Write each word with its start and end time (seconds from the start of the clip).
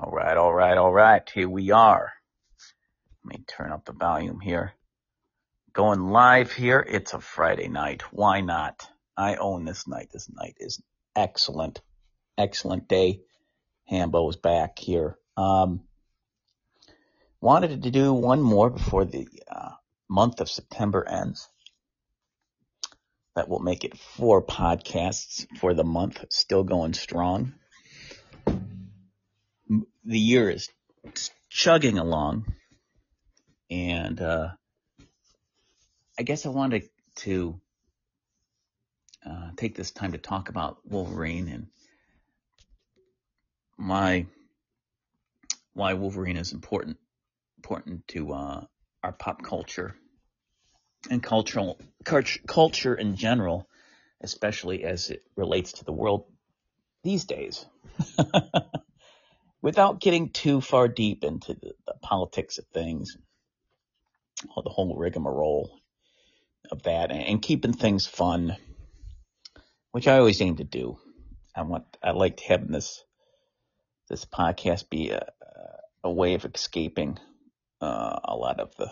All 0.00 0.12
right, 0.12 0.36
all 0.36 0.54
right, 0.54 0.78
all 0.78 0.92
right. 0.92 1.28
Here 1.28 1.48
we 1.48 1.72
are. 1.72 2.12
Let 3.24 3.36
me 3.36 3.44
turn 3.48 3.72
up 3.72 3.84
the 3.84 3.92
volume 3.92 4.38
here. 4.38 4.72
Going 5.72 6.10
live 6.10 6.52
here. 6.52 6.86
It's 6.88 7.14
a 7.14 7.20
Friday 7.20 7.66
night. 7.66 8.02
Why 8.12 8.40
not? 8.40 8.88
I 9.16 9.34
own 9.34 9.64
this 9.64 9.88
night. 9.88 10.10
This 10.12 10.30
night 10.32 10.54
is 10.60 10.80
excellent. 11.16 11.80
Excellent 12.36 12.86
day. 12.86 13.22
Hambo 13.88 14.28
is 14.28 14.36
back 14.36 14.78
here. 14.78 15.18
Um, 15.36 15.80
wanted 17.40 17.82
to 17.82 17.90
do 17.90 18.12
one 18.14 18.40
more 18.40 18.70
before 18.70 19.04
the 19.04 19.26
uh, 19.50 19.72
month 20.08 20.40
of 20.40 20.48
September 20.48 21.04
ends. 21.08 21.48
That 23.34 23.48
will 23.48 23.58
make 23.58 23.82
it 23.82 23.98
four 23.98 24.42
podcasts 24.42 25.44
for 25.58 25.74
the 25.74 25.82
month. 25.82 26.24
Still 26.28 26.62
going 26.62 26.94
strong 26.94 27.54
the 30.08 30.18
year 30.18 30.48
is 30.48 30.70
chugging 31.50 31.98
along, 31.98 32.46
and 33.70 34.20
uh, 34.20 34.48
I 36.18 36.22
guess 36.22 36.46
I 36.46 36.48
wanted 36.48 36.88
to 37.16 37.60
uh, 39.24 39.50
take 39.56 39.76
this 39.76 39.90
time 39.90 40.12
to 40.12 40.18
talk 40.18 40.48
about 40.48 40.78
Wolverine 40.88 41.48
and 41.48 41.66
why 43.76 44.26
why 45.74 45.92
Wolverine 45.92 46.38
is 46.38 46.52
important 46.52 46.96
important 47.58 48.08
to 48.08 48.32
uh, 48.32 48.64
our 49.02 49.12
pop 49.12 49.42
culture 49.42 49.94
and 51.10 51.22
cultural 51.22 51.78
culture 52.46 52.94
in 52.94 53.16
general, 53.16 53.68
especially 54.22 54.84
as 54.84 55.10
it 55.10 55.22
relates 55.36 55.72
to 55.74 55.84
the 55.84 55.92
world 55.92 56.24
these 57.04 57.26
days. 57.26 57.66
without 59.62 60.00
getting 60.00 60.30
too 60.30 60.60
far 60.60 60.88
deep 60.88 61.24
into 61.24 61.54
the, 61.54 61.72
the 61.86 61.94
politics 62.02 62.58
of 62.58 62.66
things, 62.66 63.16
or 64.56 64.62
the 64.62 64.70
whole 64.70 64.96
rigmarole 64.96 65.80
of 66.70 66.82
that, 66.84 67.10
and, 67.10 67.22
and 67.22 67.42
keeping 67.42 67.72
things 67.72 68.06
fun, 68.06 68.56
which 69.92 70.06
I 70.06 70.18
always 70.18 70.40
aim 70.40 70.56
to 70.56 70.64
do. 70.64 70.98
I 71.54 71.62
want, 71.62 71.84
I 72.02 72.12
like 72.12 72.40
having 72.40 72.70
this 72.70 73.02
this 74.08 74.24
podcast 74.24 74.88
be 74.88 75.10
a, 75.10 75.26
a 76.02 76.10
way 76.10 76.34
of 76.34 76.44
escaping 76.44 77.18
uh, 77.80 78.20
a 78.24 78.36
lot 78.36 78.60
of 78.60 78.74
the 78.76 78.90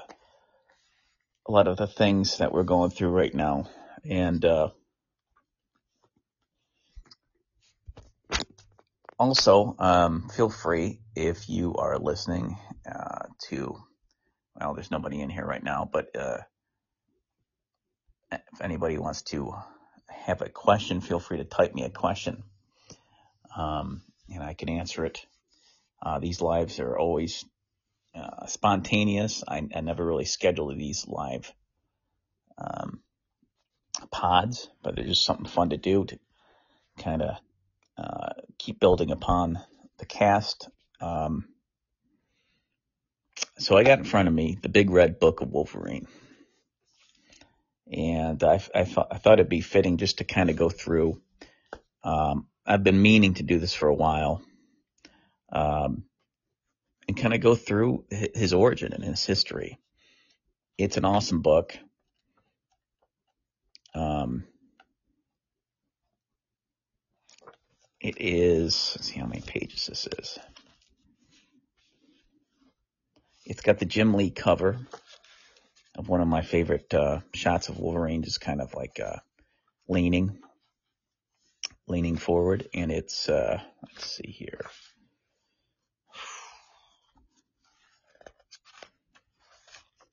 a 1.49 1.53
lot 1.53 1.69
of 1.69 1.77
the 1.77 1.87
things 1.87 2.39
that 2.39 2.53
we're 2.53 2.65
going 2.65 2.91
through 2.91 3.11
right 3.11 3.35
now, 3.35 3.69
and 4.05 4.45
uh, 4.45 4.71
Also, 9.19 9.75
um, 9.79 10.29
feel 10.29 10.51
free 10.51 11.01
if 11.15 11.49
you 11.49 11.75
are 11.77 11.99
listening 11.99 12.59
uh, 12.91 13.27
to, 13.49 13.77
well, 14.55 14.75
there's 14.75 14.91
nobody 14.91 15.21
in 15.21 15.31
here 15.31 15.47
right 15.47 15.63
now, 15.63 15.89
but 15.91 16.15
uh, 16.15 16.39
if 18.31 18.61
anybody 18.61 18.99
wants 18.99 19.23
to 19.23 19.55
have 20.09 20.43
a 20.43 20.51
question, 20.51 21.01
feel 21.01 21.21
free 21.21 21.39
to 21.39 21.45
type 21.45 21.75
me 21.75 21.85
a 21.85 21.91
question 21.91 22.43
um, 23.57 24.03
and 24.33 24.43
I 24.43 24.55
can 24.55 24.69
answer 24.69 25.05
it. 25.05 25.25
Uh, 26.03 26.19
these 26.19 26.41
lives 26.41 26.79
are 26.79 26.99
always 26.99 27.45
uh, 28.15 28.47
spontaneous. 28.47 29.43
I, 29.47 29.67
I, 29.75 29.81
never 29.81 30.05
really 30.05 30.25
schedule 30.25 30.75
these 30.75 31.07
live 31.09 31.53
um, 32.59 33.01
pods, 34.11 34.69
but 34.83 34.95
they're 34.95 35.05
just 35.05 35.25
something 35.25 35.47
fun 35.47 35.71
to 35.71 35.77
do 35.77 36.05
to 36.05 36.19
kind 36.99 37.23
of 37.23 37.37
uh, 37.99 38.33
keep 38.67 38.81
building 38.81 39.13
upon 39.13 39.61
the 39.99 40.05
cast. 40.05 40.69
Um, 41.01 41.47
so 43.59 43.77
I 43.77 43.85
got 43.85 44.01
in 44.01 44.05
front 44.05 44.27
of 44.27 44.35
me 44.35 44.59
the 44.61 44.69
big 44.69 44.91
red 44.91 45.21
book 45.21 45.41
of 45.41 45.53
Wolverine. 45.53 46.09
And 47.93 48.43
I, 48.43 48.61
I, 48.75 48.85
thought, 48.85 49.07
I 49.13 49.19
thought 49.19 49.35
it'd 49.35 49.49
be 49.49 49.61
fitting 49.61 49.99
just 49.99 50.19
to 50.19 50.25
kind 50.25 50.51
of 50.51 50.57
go 50.57 50.69
through. 50.69 51.23
Um, 52.03 52.49
I've 52.67 52.83
been 52.83 53.01
meaning 53.01 53.35
to 53.35 53.45
do 53.45 53.61
this 53.61 53.73
for 53.73 53.87
a 53.87 53.95
while. 53.95 54.43
Um, 55.53 56.03
and 57.07 57.17
kind 57.17 57.35
of 57.35 57.41
go 57.41 57.55
through 57.55 58.05
his 58.11 58.53
origin 58.53 58.93
and 58.93 59.05
his 59.05 59.25
history. 59.25 59.79
It's 60.77 60.97
an 60.97 61.05
awesome 61.05 61.41
book. 61.41 61.79
Um, 63.95 64.43
It 68.07 68.21
is, 68.21 68.93
let's 68.95 69.09
see 69.09 69.19
how 69.19 69.27
many 69.27 69.41
pages 69.41 69.87
this 69.87 70.07
is. 70.07 70.39
It's 73.45 73.63
got 73.63 73.81
the 73.81 73.85
Jim 73.85 74.15
Lee 74.15 74.31
cover 74.31 74.79
of 75.99 76.09
one 76.09 76.21
of 76.21 76.29
my 76.29 76.43
favorite 76.43 76.95
uh, 76.95 77.23
shots 77.35 77.69
of 77.69 77.81
Wolverine, 77.81 78.23
just 78.23 78.41
kind 78.41 78.61
of 78.61 78.75
like 78.75 79.01
uh, 79.05 79.17
leaning, 79.89 80.39
leaning 81.89 82.17
forward. 82.17 82.69
And 82.73 82.93
it's, 82.93 83.29
uh, 83.29 83.61
let's 83.83 84.07
see 84.07 84.31
here. 84.31 84.61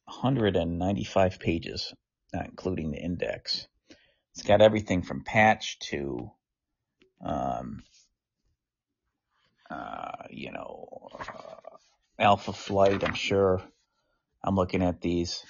Hundred 0.08 0.56
and 0.56 0.80
ninety-five 0.80 1.40
pages, 1.40 1.94
not 2.34 2.46
including 2.46 2.90
the 2.90 2.98
index. 2.98 3.68
It's 4.34 4.42
got 4.42 4.62
everything 4.62 5.04
from 5.04 5.24
patch 5.24 5.78
to 5.92 6.32
um, 7.24 7.84
uh, 9.70 10.12
you 10.30 10.52
know, 10.52 11.10
uh, 11.20 11.78
Alpha 12.20 12.54
Flight, 12.54 13.04
I'm 13.04 13.16
sure. 13.16 13.62
I'm 14.44 14.56
looking 14.56 14.84
at 14.84 15.02
these. 15.02 15.44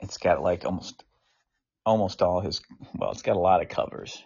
It's 0.00 0.18
got 0.18 0.42
like 0.42 0.64
almost, 0.64 1.04
almost 1.84 2.22
all 2.22 2.40
his, 2.40 2.60
well, 2.94 3.10
it's 3.10 3.22
got 3.22 3.36
a 3.36 3.40
lot 3.40 3.62
of 3.62 3.68
covers 3.68 4.22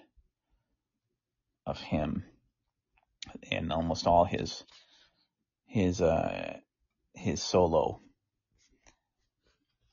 of 1.66 1.80
him 1.80 2.24
and 3.50 3.72
almost 3.72 4.06
all 4.06 4.24
his, 4.24 4.64
his, 5.66 6.00
uh, 6.00 6.58
his 7.14 7.42
solo, 7.42 8.00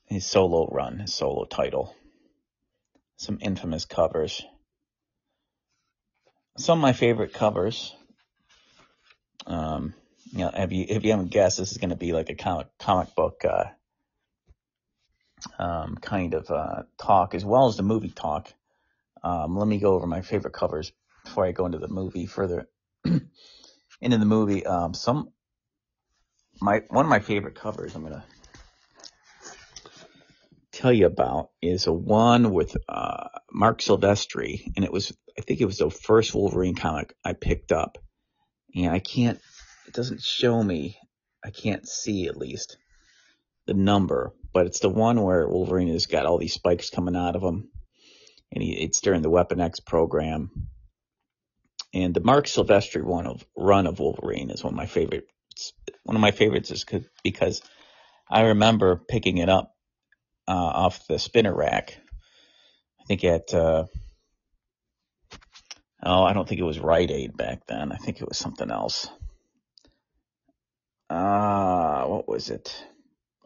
his 0.04 0.26
solo 0.26 0.68
run, 0.70 1.00
his 1.00 1.14
solo 1.14 1.44
title. 1.44 1.94
Some 3.16 3.38
infamous 3.40 3.84
covers 3.84 4.44
some 6.56 6.78
of 6.78 6.82
my 6.82 6.92
favorite 6.92 7.32
covers. 7.32 7.94
Um, 9.46 9.94
you 10.32 10.38
know, 10.38 10.50
if 10.54 10.72
you 10.72 10.86
if 10.88 11.04
you 11.04 11.10
haven't 11.10 11.30
guessed, 11.30 11.58
this 11.58 11.72
is 11.72 11.78
going 11.78 11.90
to 11.90 11.96
be 11.96 12.12
like 12.12 12.30
a 12.30 12.34
comic 12.34 12.68
comic 12.78 13.14
book 13.14 13.44
uh, 13.44 13.64
um, 15.58 15.96
kind 15.96 16.34
of 16.34 16.50
uh, 16.50 16.82
talk 16.98 17.34
as 17.34 17.44
well 17.44 17.68
as 17.68 17.76
the 17.76 17.82
movie 17.82 18.10
talk. 18.10 18.52
Um, 19.22 19.56
let 19.56 19.68
me 19.68 19.78
go 19.78 19.94
over 19.94 20.06
my 20.06 20.22
favorite 20.22 20.54
covers 20.54 20.92
before 21.24 21.46
I 21.46 21.52
go 21.52 21.66
into 21.66 21.78
the 21.78 21.88
movie 21.88 22.26
further. 22.26 22.68
into 23.04 24.18
the 24.18 24.26
movie, 24.26 24.66
um, 24.66 24.94
some 24.94 25.30
my 26.60 26.82
one 26.88 27.04
of 27.04 27.10
my 27.10 27.20
favorite 27.20 27.54
covers. 27.54 27.94
I'm 27.94 28.02
gonna 28.02 28.24
tell 30.74 30.92
you 30.92 31.06
about 31.06 31.50
is 31.62 31.86
a 31.86 31.92
one 31.92 32.52
with 32.52 32.76
uh, 32.88 33.28
Marc 33.52 33.80
Silvestri, 33.80 34.72
and 34.76 34.84
it 34.84 34.92
was 34.92 35.16
I 35.38 35.42
think 35.42 35.60
it 35.60 35.66
was 35.66 35.78
the 35.78 35.90
first 35.90 36.34
Wolverine 36.34 36.74
comic 36.74 37.14
I 37.24 37.32
picked 37.32 37.72
up, 37.72 37.98
and 38.74 38.92
I 38.92 38.98
can't 38.98 39.40
it 39.86 39.94
doesn't 39.94 40.22
show 40.22 40.62
me 40.62 40.98
I 41.44 41.50
can't 41.50 41.86
see 41.86 42.26
at 42.26 42.36
least 42.36 42.76
the 43.66 43.74
number, 43.74 44.34
but 44.52 44.66
it's 44.66 44.80
the 44.80 44.90
one 44.90 45.22
where 45.22 45.48
Wolverine 45.48 45.88
has 45.88 46.06
got 46.06 46.26
all 46.26 46.38
these 46.38 46.54
spikes 46.54 46.90
coming 46.90 47.16
out 47.16 47.36
of 47.36 47.42
him, 47.42 47.70
and 48.52 48.62
he, 48.62 48.72
it's 48.72 49.00
during 49.00 49.22
the 49.22 49.30
Weapon 49.30 49.60
X 49.60 49.80
program. 49.80 50.50
And 51.92 52.12
the 52.12 52.20
Marc 52.20 52.46
Silvestri 52.46 53.04
one 53.04 53.26
of 53.26 53.46
run 53.56 53.86
of 53.86 54.00
Wolverine 54.00 54.50
is 54.50 54.64
one 54.64 54.72
of 54.72 54.76
my 54.76 54.86
favorites. 54.86 55.30
One 56.02 56.16
of 56.16 56.20
my 56.20 56.32
favorites 56.32 56.72
is 56.72 56.84
because 57.22 57.62
I 58.28 58.42
remember 58.46 59.00
picking 59.08 59.38
it 59.38 59.48
up 59.48 59.73
uh, 60.46 60.52
off 60.52 61.06
the 61.06 61.18
spinner 61.18 61.54
rack. 61.54 61.98
I 63.00 63.04
think 63.06 63.24
at, 63.24 63.52
uh, 63.52 63.84
oh, 66.02 66.22
I 66.24 66.32
don't 66.32 66.48
think 66.48 66.60
it 66.60 66.64
was 66.64 66.78
Rite 66.78 67.10
Aid 67.10 67.36
back 67.36 67.66
then. 67.66 67.92
I 67.92 67.96
think 67.96 68.20
it 68.20 68.28
was 68.28 68.38
something 68.38 68.70
else. 68.70 69.08
Uh, 71.10 72.04
what 72.04 72.28
was 72.28 72.50
it? 72.50 72.74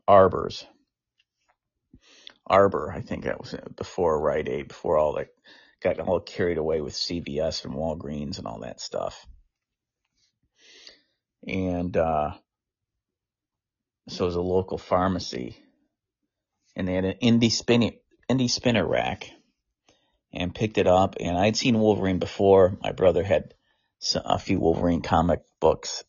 Arbor's. 0.06 0.64
Arbor, 2.46 2.90
I 2.90 3.02
think 3.02 3.24
that 3.24 3.40
was 3.40 3.54
before 3.76 4.18
Rite 4.18 4.48
Aid, 4.48 4.68
before 4.68 4.96
all 4.96 5.14
that 5.14 5.28
got 5.82 6.00
all 6.00 6.20
carried 6.20 6.58
away 6.58 6.80
with 6.80 6.94
CVS 6.94 7.64
and 7.64 7.74
Walgreens 7.74 8.38
and 8.38 8.46
all 8.46 8.60
that 8.60 8.80
stuff. 8.80 9.26
And 11.46 11.96
uh, 11.96 12.32
so 14.08 14.24
it 14.24 14.26
was 14.26 14.36
a 14.36 14.40
local 14.40 14.78
pharmacy 14.78 15.56
and 16.78 16.86
they 16.86 16.94
had 16.94 17.04
an 17.04 17.16
indie 17.20 17.52
spinner, 17.52 17.90
indie 18.30 18.48
spinner 18.48 18.86
rack 18.86 19.30
and 20.32 20.54
picked 20.54 20.78
it 20.78 20.86
up. 20.86 21.16
And 21.20 21.36
I'd 21.36 21.56
seen 21.56 21.78
Wolverine 21.78 22.20
before. 22.20 22.78
My 22.80 22.92
brother 22.92 23.24
had 23.24 23.52
a 24.14 24.38
few 24.38 24.60
Wolverine 24.60 25.02
comic 25.02 25.40
books 25.60 26.04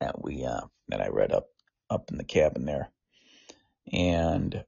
that 0.00 0.20
we 0.20 0.44
uh, 0.44 0.62
that 0.88 1.00
I 1.00 1.08
read 1.08 1.32
up 1.32 1.46
up 1.88 2.10
in 2.10 2.18
the 2.18 2.24
cabin 2.24 2.64
there, 2.64 2.90
and 3.92 4.64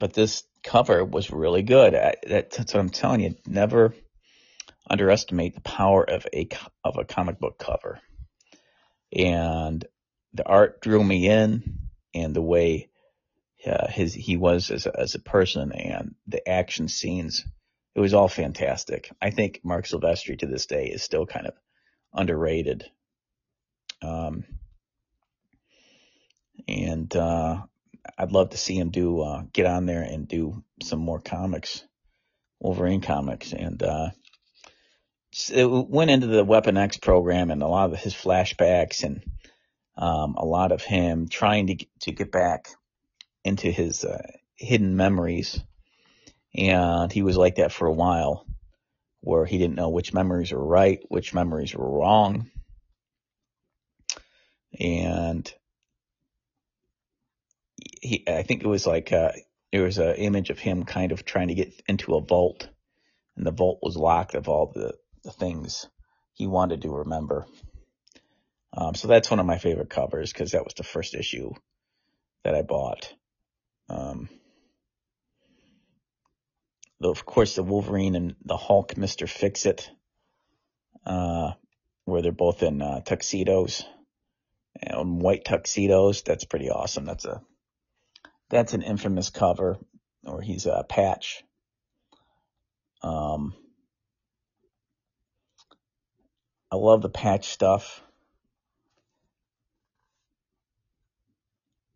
but 0.00 0.12
this 0.12 0.42
cover 0.64 1.04
was 1.04 1.30
really 1.30 1.62
good. 1.62 1.94
I, 1.94 2.16
that's 2.26 2.74
what 2.74 2.80
I'm 2.80 2.88
telling 2.88 3.20
you. 3.20 3.36
Never 3.46 3.94
underestimate 4.90 5.54
the 5.54 5.60
power 5.60 6.02
of 6.02 6.26
a 6.34 6.48
of 6.82 6.98
a 6.98 7.04
comic 7.04 7.38
book 7.38 7.56
cover, 7.56 8.00
and 9.16 9.84
the 10.34 10.44
art 10.44 10.80
drew 10.80 11.04
me 11.04 11.28
in, 11.28 11.78
and 12.14 12.34
the 12.34 12.42
way 12.42 12.88
uh, 13.66 13.88
his 13.88 14.12
he 14.14 14.36
was 14.36 14.70
as 14.70 14.86
a, 14.86 15.00
as 15.00 15.14
a 15.14 15.20
person, 15.20 15.72
and 15.72 16.14
the 16.26 16.46
action 16.48 16.88
scenes. 16.88 17.44
It 17.94 18.00
was 18.00 18.14
all 18.14 18.28
fantastic. 18.28 19.10
I 19.20 19.30
think 19.30 19.60
Marc 19.62 19.84
Silvestri 19.84 20.38
to 20.38 20.46
this 20.46 20.64
day 20.64 20.86
is 20.86 21.02
still 21.02 21.26
kind 21.26 21.46
of 21.46 21.54
underrated. 22.14 22.84
Um, 24.00 24.44
and 26.66 27.14
uh, 27.14 27.62
I'd 28.18 28.32
love 28.32 28.50
to 28.50 28.56
see 28.56 28.78
him 28.78 28.90
do 28.90 29.20
uh, 29.20 29.42
get 29.52 29.66
on 29.66 29.86
there 29.86 30.02
and 30.02 30.26
do 30.26 30.64
some 30.82 31.00
more 31.00 31.20
comics, 31.20 31.84
Wolverine 32.60 33.02
comics, 33.02 33.52
and 33.52 33.82
uh, 33.82 34.10
it 35.52 35.68
went 35.68 36.10
into 36.10 36.26
the 36.26 36.44
Weapon 36.44 36.76
X 36.76 36.96
program 36.96 37.50
and 37.50 37.62
a 37.62 37.68
lot 37.68 37.92
of 37.92 37.98
his 37.98 38.14
flashbacks 38.14 39.04
and 39.04 39.22
um, 39.96 40.34
a 40.36 40.44
lot 40.44 40.72
of 40.72 40.82
him 40.82 41.28
trying 41.28 41.66
to 41.68 41.86
to 42.00 42.12
get 42.12 42.32
back 42.32 42.68
into 43.44 43.70
his 43.70 44.04
uh, 44.04 44.22
hidden 44.54 44.96
memories, 44.96 45.60
and 46.54 47.10
he 47.12 47.22
was 47.22 47.36
like 47.36 47.56
that 47.56 47.72
for 47.72 47.86
a 47.86 47.92
while, 47.92 48.46
where 49.20 49.44
he 49.44 49.58
didn't 49.58 49.76
know 49.76 49.90
which 49.90 50.12
memories 50.12 50.52
were 50.52 50.64
right, 50.64 51.00
which 51.08 51.34
memories 51.34 51.74
were 51.74 51.98
wrong, 51.98 52.50
and 54.78 55.52
he, 58.00 58.24
I 58.28 58.42
think 58.42 58.62
it 58.62 58.68
was 58.68 58.86
like, 58.86 59.12
uh, 59.12 59.32
there 59.72 59.84
was 59.84 59.98
an 59.98 60.16
image 60.16 60.50
of 60.50 60.58
him 60.58 60.84
kind 60.84 61.12
of 61.12 61.24
trying 61.24 61.48
to 61.48 61.54
get 61.54 61.72
into 61.88 62.14
a 62.14 62.20
vault 62.20 62.68
and 63.36 63.46
the 63.46 63.52
vault 63.52 63.78
was 63.82 63.96
locked 63.96 64.34
of 64.34 64.48
all 64.48 64.72
the, 64.74 64.94
the 65.24 65.30
things 65.30 65.88
he 66.34 66.46
wanted 66.46 66.82
to 66.82 66.90
remember. 66.90 67.46
Um, 68.74 68.94
so 68.94 69.08
that's 69.08 69.30
one 69.30 69.40
of 69.40 69.46
my 69.46 69.58
favorite 69.58 69.90
covers 69.90 70.32
because 70.32 70.52
that 70.52 70.64
was 70.64 70.74
the 70.74 70.82
first 70.82 71.14
issue 71.14 71.52
that 72.44 72.54
I 72.54 72.62
bought. 72.62 73.12
Um, 73.92 74.28
of 77.02 77.26
course, 77.26 77.56
the 77.56 77.62
Wolverine 77.62 78.16
and 78.16 78.36
the 78.44 78.56
Hulk, 78.56 78.96
Mister 78.96 79.26
Fix 79.26 79.66
It, 79.66 79.90
uh, 81.04 81.52
where 82.04 82.22
they're 82.22 82.32
both 82.32 82.62
in 82.62 82.80
uh, 82.80 83.00
tuxedos, 83.00 83.84
and 84.80 85.20
white 85.20 85.44
tuxedos. 85.44 86.22
That's 86.22 86.44
pretty 86.44 86.70
awesome. 86.70 87.04
That's 87.04 87.26
a 87.26 87.42
that's 88.48 88.72
an 88.72 88.82
infamous 88.82 89.30
cover, 89.30 89.78
or 90.24 90.40
he's 90.40 90.66
a 90.66 90.84
patch. 90.88 91.42
Um, 93.02 93.54
I 96.70 96.76
love 96.76 97.02
the 97.02 97.10
patch 97.10 97.48
stuff. 97.48 98.00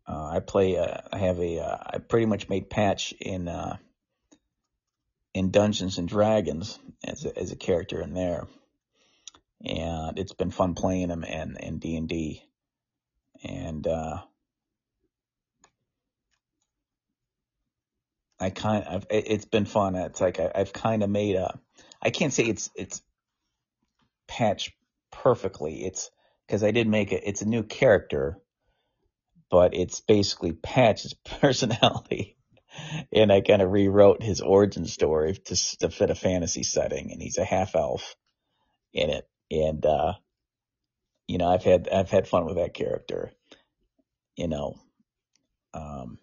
Uh, 0.07 0.29
I 0.35 0.39
play. 0.39 0.77
Uh, 0.77 1.01
I 1.11 1.17
have 1.17 1.39
a. 1.39 1.59
Uh, 1.59 1.77
I 1.85 1.97
pretty 1.97 2.25
much 2.25 2.49
made 2.49 2.69
patch 2.69 3.13
in 3.19 3.47
uh, 3.47 3.77
in 5.33 5.51
Dungeons 5.51 5.97
and 5.97 6.07
Dragons 6.07 6.79
as 7.03 7.25
a, 7.25 7.37
as 7.37 7.51
a 7.51 7.57
character 7.57 8.01
in 8.01 8.13
there, 8.13 8.47
and 9.65 10.17
it's 10.17 10.33
been 10.33 10.51
fun 10.51 10.75
playing 10.75 11.09
him 11.09 11.23
in 11.23 11.57
in 11.57 11.79
D 11.79 11.97
and 11.97 12.07
D, 12.07 12.43
and 13.43 13.85
uh, 13.85 14.21
I 18.39 18.49
kind 18.49 18.83
of, 18.85 19.07
it's 19.09 19.45
been 19.45 19.65
fun. 19.65 19.95
It's 19.95 20.21
like 20.21 20.39
I, 20.39 20.51
have 20.55 20.73
kind 20.73 21.03
of 21.03 21.09
made 21.09 21.35
a, 21.35 21.59
I 22.01 22.11
can't 22.11 22.33
say 22.33 22.43
it's, 22.43 22.69
it's 22.75 23.01
patched 24.27 24.73
perfectly. 25.11 25.85
It's 25.85 26.11
because 26.45 26.63
I 26.63 26.71
did 26.71 26.87
make 26.87 27.11
it, 27.11 27.23
it's 27.25 27.41
a 27.41 27.47
new 27.47 27.63
character, 27.63 28.37
but 29.49 29.73
it's 29.73 30.01
basically 30.01 30.53
patched 30.53 31.03
his 31.03 31.13
personality. 31.39 32.37
and 33.11 33.31
I 33.31 33.41
kind 33.41 33.61
of 33.61 33.71
rewrote 33.71 34.21
his 34.21 34.41
origin 34.41 34.85
story 34.85 35.33
to, 35.33 35.77
to 35.79 35.89
fit 35.89 36.09
a 36.09 36.15
fantasy 36.15 36.63
setting. 36.63 37.11
And 37.11 37.21
he's 37.21 37.37
a 37.37 37.45
half 37.45 37.75
elf 37.75 38.15
in 38.93 39.09
it. 39.09 39.27
And, 39.49 39.85
uh, 39.85 40.13
you 41.27 41.37
know, 41.37 41.47
I've 41.47 41.63
had, 41.63 41.89
I've 41.89 42.09
had 42.09 42.27
fun 42.27 42.45
with 42.45 42.57
that 42.57 42.73
character, 42.73 43.31
you 44.35 44.47
know, 44.47 44.75
um, 45.73 46.17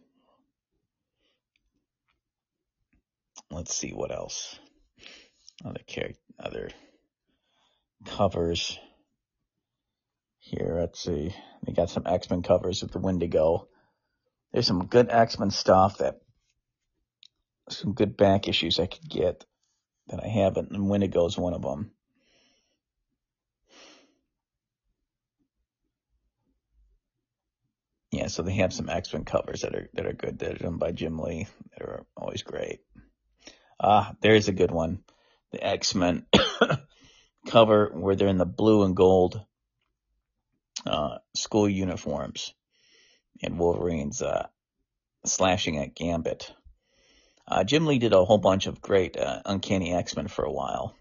let's 3.51 3.75
see 3.75 3.91
what 3.91 4.13
else. 4.13 4.59
Other 5.65 5.81
character, 5.87 6.21
other 6.39 6.71
covers 8.05 8.79
here. 10.57 10.77
Let's 10.81 11.01
see. 11.01 11.35
They 11.65 11.73
got 11.73 11.91
some 11.91 12.07
X 12.07 12.29
Men 12.31 12.43
covers 12.43 12.83
with 12.83 12.93
the 12.93 12.99
Wendigo. 12.99 13.69
There's 14.53 14.67
some 14.67 14.87
good 14.87 15.11
X 15.11 15.39
Men 15.39 15.51
stuff 15.51 15.99
that 15.99 16.21
some 17.69 17.95
good 17.95 18.17
back 18.17 18.49
issues 18.49 18.79
I 18.79 18.87
could 18.87 19.09
get 19.09 19.45
that 20.09 20.23
I 20.23 20.29
haven't, 20.29 20.71
and 20.71 20.89
Wendigo 20.89 21.27
is 21.27 21.39
one 21.39 21.55
of 21.55 21.63
them. 21.63 21.91
Yeah, 28.11 28.29
so 28.29 28.43
they 28.43 28.55
have 28.55 28.73
some 28.73 28.89
X 28.89 29.13
Men 29.13 29.25
covers 29.25 29.63
that 29.63 29.75
are 29.75 29.89
that 29.95 30.07
are 30.07 30.13
good. 30.13 30.39
That 30.39 30.55
are 30.55 30.65
done 30.65 30.79
by 30.79 30.93
Jim 30.93 31.19
Lee. 31.19 31.47
That 31.73 31.87
are 31.87 32.07
always 32.17 32.43
great. 32.43 32.81
Ah, 33.81 34.15
there's 34.21 34.49
a 34.49 34.53
good 34.53 34.71
one. 34.71 35.01
The 35.53 35.65
X-Men 35.65 36.27
cover 37.49 37.91
where 37.93 38.17
they're 38.17 38.29
in 38.29 38.39
the 38.39 38.47
blue 38.47 38.85
and 38.85 38.97
gold 38.97 39.45
uh, 40.87 41.19
school 41.35 41.69
uniforms 41.69 42.55
and 43.43 43.59
Wolverine's 43.59 44.23
uh, 44.23 44.47
slashing 45.25 45.79
at 45.79 45.95
Gambit. 45.95 46.53
Uh, 47.47 47.65
Jim 47.65 47.87
Lee 47.87 47.99
did 47.99 48.13
a 48.13 48.25
whole 48.25 48.39
bunch 48.39 48.67
of 48.67 48.81
great 48.81 49.17
uh, 49.17 49.43
Uncanny 49.45 49.93
X-Men 49.93 50.29
for 50.29 50.45
a 50.45 50.53
while 50.53 50.97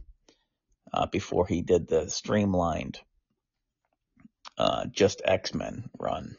uh, 0.93 1.05
before 1.07 1.47
he 1.47 1.61
did 1.61 1.87
the 1.87 2.09
streamlined 2.09 2.99
uh, 4.57 4.85
just 4.87 5.21
X-Men 5.23 5.89
run. 5.97 6.37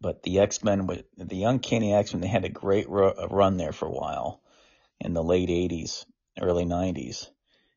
But 0.00 0.22
the 0.22 0.40
X 0.40 0.62
Men, 0.62 0.86
the 1.16 1.44
Uncanny 1.44 1.94
X 1.94 2.12
Men, 2.12 2.20
they 2.20 2.28
had 2.28 2.44
a 2.44 2.50
great 2.50 2.86
run 2.90 3.56
there 3.56 3.72
for 3.72 3.86
a 3.86 3.90
while 3.90 4.42
in 5.00 5.14
the 5.14 5.24
late 5.24 5.48
'80s, 5.48 6.04
early 6.38 6.66
'90s, 6.66 7.30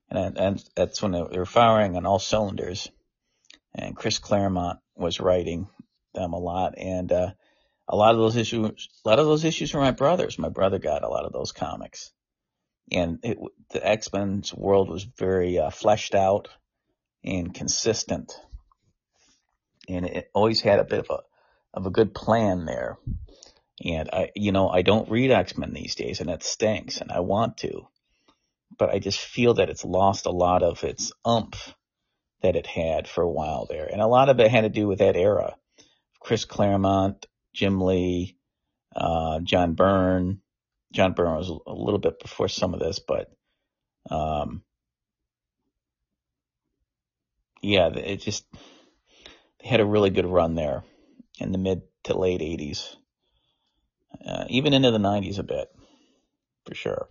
and, 0.09 0.37
and 0.37 0.63
that's 0.75 1.01
when 1.01 1.11
they 1.11 1.21
were 1.21 1.45
firing 1.45 1.95
on 1.95 2.05
all 2.05 2.19
cylinders. 2.19 2.89
And 3.75 3.95
Chris 3.95 4.19
Claremont 4.19 4.79
was 4.95 5.19
writing 5.19 5.67
them 6.13 6.33
a 6.33 6.39
lot, 6.39 6.77
and 6.77 7.11
uh, 7.11 7.31
a 7.87 7.95
lot 7.95 8.11
of 8.11 8.17
those 8.17 8.35
issues, 8.35 8.89
a 9.05 9.09
lot 9.09 9.19
of 9.19 9.25
those 9.25 9.45
issues 9.45 9.73
were 9.73 9.81
my 9.81 9.91
brother's. 9.91 10.39
My 10.39 10.49
brother 10.49 10.79
got 10.79 11.03
a 11.03 11.09
lot 11.09 11.25
of 11.25 11.33
those 11.33 11.51
comics, 11.51 12.11
and 12.91 13.19
it, 13.23 13.37
the 13.71 13.87
X 13.87 14.11
Men's 14.11 14.53
world 14.53 14.89
was 14.89 15.03
very 15.03 15.59
uh, 15.59 15.69
fleshed 15.69 16.15
out 16.15 16.47
and 17.23 17.53
consistent, 17.53 18.33
and 19.87 20.05
it 20.05 20.31
always 20.33 20.61
had 20.61 20.79
a 20.79 20.85
bit 20.85 20.99
of 20.99 21.09
a 21.11 21.19
of 21.77 21.85
a 21.85 21.91
good 21.91 22.13
plan 22.13 22.65
there. 22.65 22.97
And 23.85 24.09
I, 24.11 24.31
you 24.35 24.51
know, 24.51 24.69
I 24.69 24.81
don't 24.81 25.09
read 25.09 25.31
X-Men 25.31 25.73
these 25.73 25.95
days 25.95 26.19
and 26.19 26.29
it 26.29 26.43
stinks 26.43 26.99
and 26.99 27.11
I 27.11 27.19
want 27.19 27.57
to, 27.57 27.87
but 28.77 28.89
I 28.89 28.99
just 28.99 29.19
feel 29.19 29.55
that 29.55 29.69
it's 29.69 29.85
lost 29.85 30.25
a 30.25 30.31
lot 30.31 30.63
of 30.63 30.83
its 30.83 31.11
umph 31.25 31.73
that 32.41 32.55
it 32.55 32.67
had 32.67 33.07
for 33.07 33.23
a 33.23 33.31
while 33.31 33.65
there. 33.65 33.87
And 33.91 34.01
a 34.01 34.07
lot 34.07 34.29
of 34.29 34.39
it 34.39 34.51
had 34.51 34.61
to 34.61 34.69
do 34.69 34.87
with 34.87 34.99
that 34.99 35.15
era. 35.15 35.55
Chris 36.19 36.45
Claremont, 36.45 37.25
Jim 37.53 37.81
Lee, 37.81 38.37
uh, 38.95 39.39
John 39.39 39.73
Byrne. 39.73 40.41
John 40.93 41.13
Byrne 41.13 41.35
was 41.35 41.49
a 41.49 41.73
little 41.73 41.99
bit 41.99 42.19
before 42.19 42.47
some 42.47 42.73
of 42.73 42.79
this, 42.79 42.99
but, 42.99 43.29
um, 44.09 44.61
yeah, 47.61 47.89
it 47.89 48.17
just, 48.17 48.45
they 49.61 49.67
had 49.67 49.81
a 49.81 49.85
really 49.85 50.09
good 50.09 50.25
run 50.25 50.55
there 50.55 50.83
in 51.39 51.51
the 51.51 51.57
mid 51.57 51.81
to 52.05 52.17
late 52.17 52.41
80s, 52.41 52.95
uh, 54.25 54.45
even 54.49 54.73
into 54.73 54.91
the 54.91 54.97
90s 54.97 55.39
a 55.39 55.43
bit, 55.43 55.67
for 56.65 56.73
sure. 56.73 57.09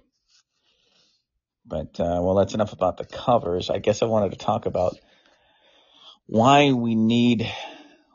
But, 1.67 2.01
uh, 2.01 2.21
well, 2.23 2.37
that's 2.37 2.55
enough 2.55 2.73
about 2.75 2.99
the 2.99 3.07
covers. 3.07 3.71
I 3.71 3.79
guess 3.79 4.03
I 4.03 4.07
wanted 4.07 4.33
to 4.33 4.39
talk 4.39 4.67
about 4.67 4.99
why 6.27 6.73
we 6.73 6.95
need 6.97 7.51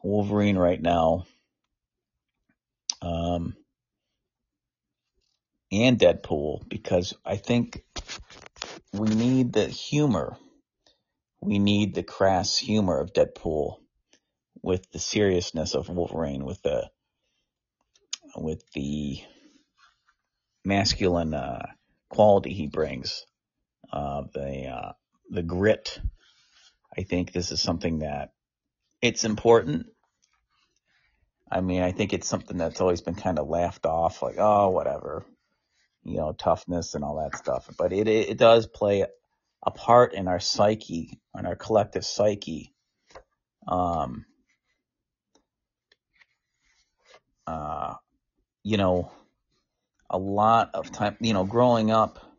Wolverine 0.03 0.57
right 0.57 0.81
now. 0.81 1.25
Um, 3.01 3.55
and 5.71 5.99
Deadpool, 5.99 6.67
because 6.69 7.13
I 7.25 7.37
think 7.37 7.83
we 8.93 9.09
need 9.09 9.53
the 9.53 9.67
humor. 9.67 10.37
we 11.41 11.59
need 11.59 11.95
the 11.95 12.03
crass 12.03 12.57
humor 12.57 12.99
of 12.99 13.13
Deadpool 13.13 13.77
with 14.63 14.91
the 14.91 14.99
seriousness 14.99 15.75
of 15.75 15.89
Wolverine, 15.89 16.45
with 16.45 16.61
the 16.63 16.89
with 18.35 18.63
the 18.73 19.21
masculine 20.65 21.33
uh, 21.33 21.65
quality 22.09 22.53
he 22.53 22.67
brings, 22.67 23.25
uh, 23.91 24.23
the 24.33 24.67
uh, 24.67 24.91
the 25.29 25.43
grit. 25.43 25.99
I 26.97 27.03
think 27.03 27.31
this 27.31 27.51
is 27.51 27.61
something 27.61 27.99
that 27.99 28.33
it's 29.01 29.23
important. 29.23 29.87
I 31.51 31.61
mean, 31.61 31.81
I 31.81 31.91
think 31.91 32.13
it's 32.13 32.27
something 32.27 32.57
that's 32.57 32.81
always 32.81 33.01
been 33.01 33.15
kind 33.15 33.39
of 33.39 33.47
laughed 33.47 33.85
off, 33.85 34.21
like 34.21 34.35
oh, 34.37 34.69
whatever, 34.69 35.25
you 36.03 36.17
know, 36.17 36.33
toughness 36.33 36.95
and 36.95 37.03
all 37.03 37.17
that 37.17 37.37
stuff. 37.37 37.69
But 37.77 37.93
it 37.93 38.07
it, 38.07 38.29
it 38.29 38.37
does 38.37 38.67
play 38.67 39.05
a 39.63 39.71
part 39.71 40.13
in 40.13 40.27
our 40.27 40.39
psyche, 40.39 41.19
in 41.37 41.45
our 41.45 41.55
collective 41.55 42.05
psyche. 42.05 42.73
Um, 43.67 44.25
uh, 47.45 47.95
you 48.63 48.77
know, 48.77 49.11
a 50.09 50.17
lot 50.17 50.71
of 50.73 50.91
time, 50.91 51.17
you 51.19 51.33
know, 51.33 51.43
growing 51.45 51.91
up, 51.91 52.30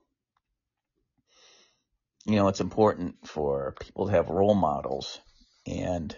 you 2.25 2.37
know, 2.37 2.49
it's 2.49 2.61
important 2.61 3.27
for 3.27 3.75
people 3.81 4.07
to 4.07 4.13
have 4.13 4.29
role 4.29 4.55
models. 4.55 5.21
And 5.67 6.17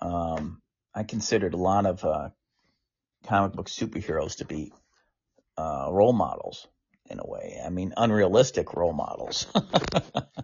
um, 0.00 0.60
I 0.94 1.04
considered 1.04 1.54
a 1.54 1.58
lot 1.58 1.86
of 1.86 2.04
uh, 2.04 2.30
comic 3.26 3.52
book 3.52 3.68
superheroes 3.68 4.36
to 4.38 4.44
be 4.44 4.72
uh, 5.56 5.88
role 5.90 6.12
models 6.12 6.66
in 7.10 7.18
a 7.18 7.26
way. 7.26 7.60
I 7.64 7.70
mean, 7.70 7.94
unrealistic 7.96 8.74
role 8.74 8.92
models. 8.92 9.46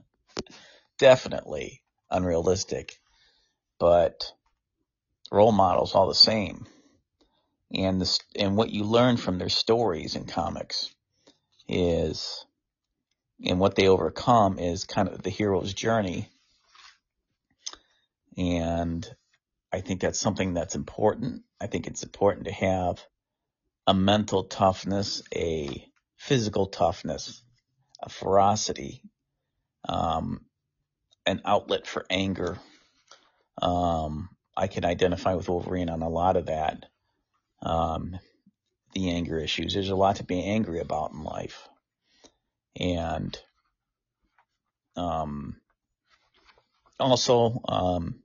Definitely 0.98 1.82
unrealistic, 2.10 2.98
but 3.78 4.32
role 5.30 5.52
models 5.52 5.94
all 5.94 6.08
the 6.08 6.14
same 6.14 6.66
and 7.72 8.00
this 8.00 8.20
and 8.36 8.56
what 8.56 8.70
you 8.70 8.84
learn 8.84 9.16
from 9.16 9.38
their 9.38 9.48
stories 9.48 10.16
in 10.16 10.24
comics 10.24 10.94
is 11.68 12.46
and 13.44 13.60
what 13.60 13.74
they 13.76 13.88
overcome 13.88 14.58
is 14.58 14.84
kind 14.84 15.08
of 15.08 15.22
the 15.22 15.30
hero's 15.30 15.74
journey 15.74 16.28
and 18.36 19.08
i 19.72 19.80
think 19.80 20.00
that's 20.00 20.18
something 20.18 20.54
that's 20.54 20.74
important 20.74 21.42
i 21.60 21.66
think 21.66 21.86
it's 21.86 22.02
important 22.02 22.46
to 22.46 22.52
have 22.52 23.02
a 23.86 23.94
mental 23.94 24.44
toughness 24.44 25.22
a 25.34 25.86
physical 26.16 26.66
toughness 26.66 27.42
a 28.02 28.08
ferocity 28.08 29.02
um, 29.88 30.40
an 31.26 31.40
outlet 31.44 31.86
for 31.86 32.04
anger 32.10 32.58
um, 33.62 34.28
i 34.56 34.66
can 34.66 34.84
identify 34.84 35.34
with 35.34 35.48
wolverine 35.48 35.90
on 35.90 36.02
a 36.02 36.08
lot 36.08 36.36
of 36.36 36.46
that 36.46 36.84
um, 37.62 38.18
the 38.94 39.10
anger 39.10 39.38
issues. 39.38 39.74
There's 39.74 39.90
a 39.90 39.96
lot 39.96 40.16
to 40.16 40.24
be 40.24 40.42
angry 40.42 40.80
about 40.80 41.12
in 41.12 41.22
life. 41.22 41.68
And 42.78 43.36
um, 44.96 45.56
also, 47.00 47.60
um, 47.68 48.22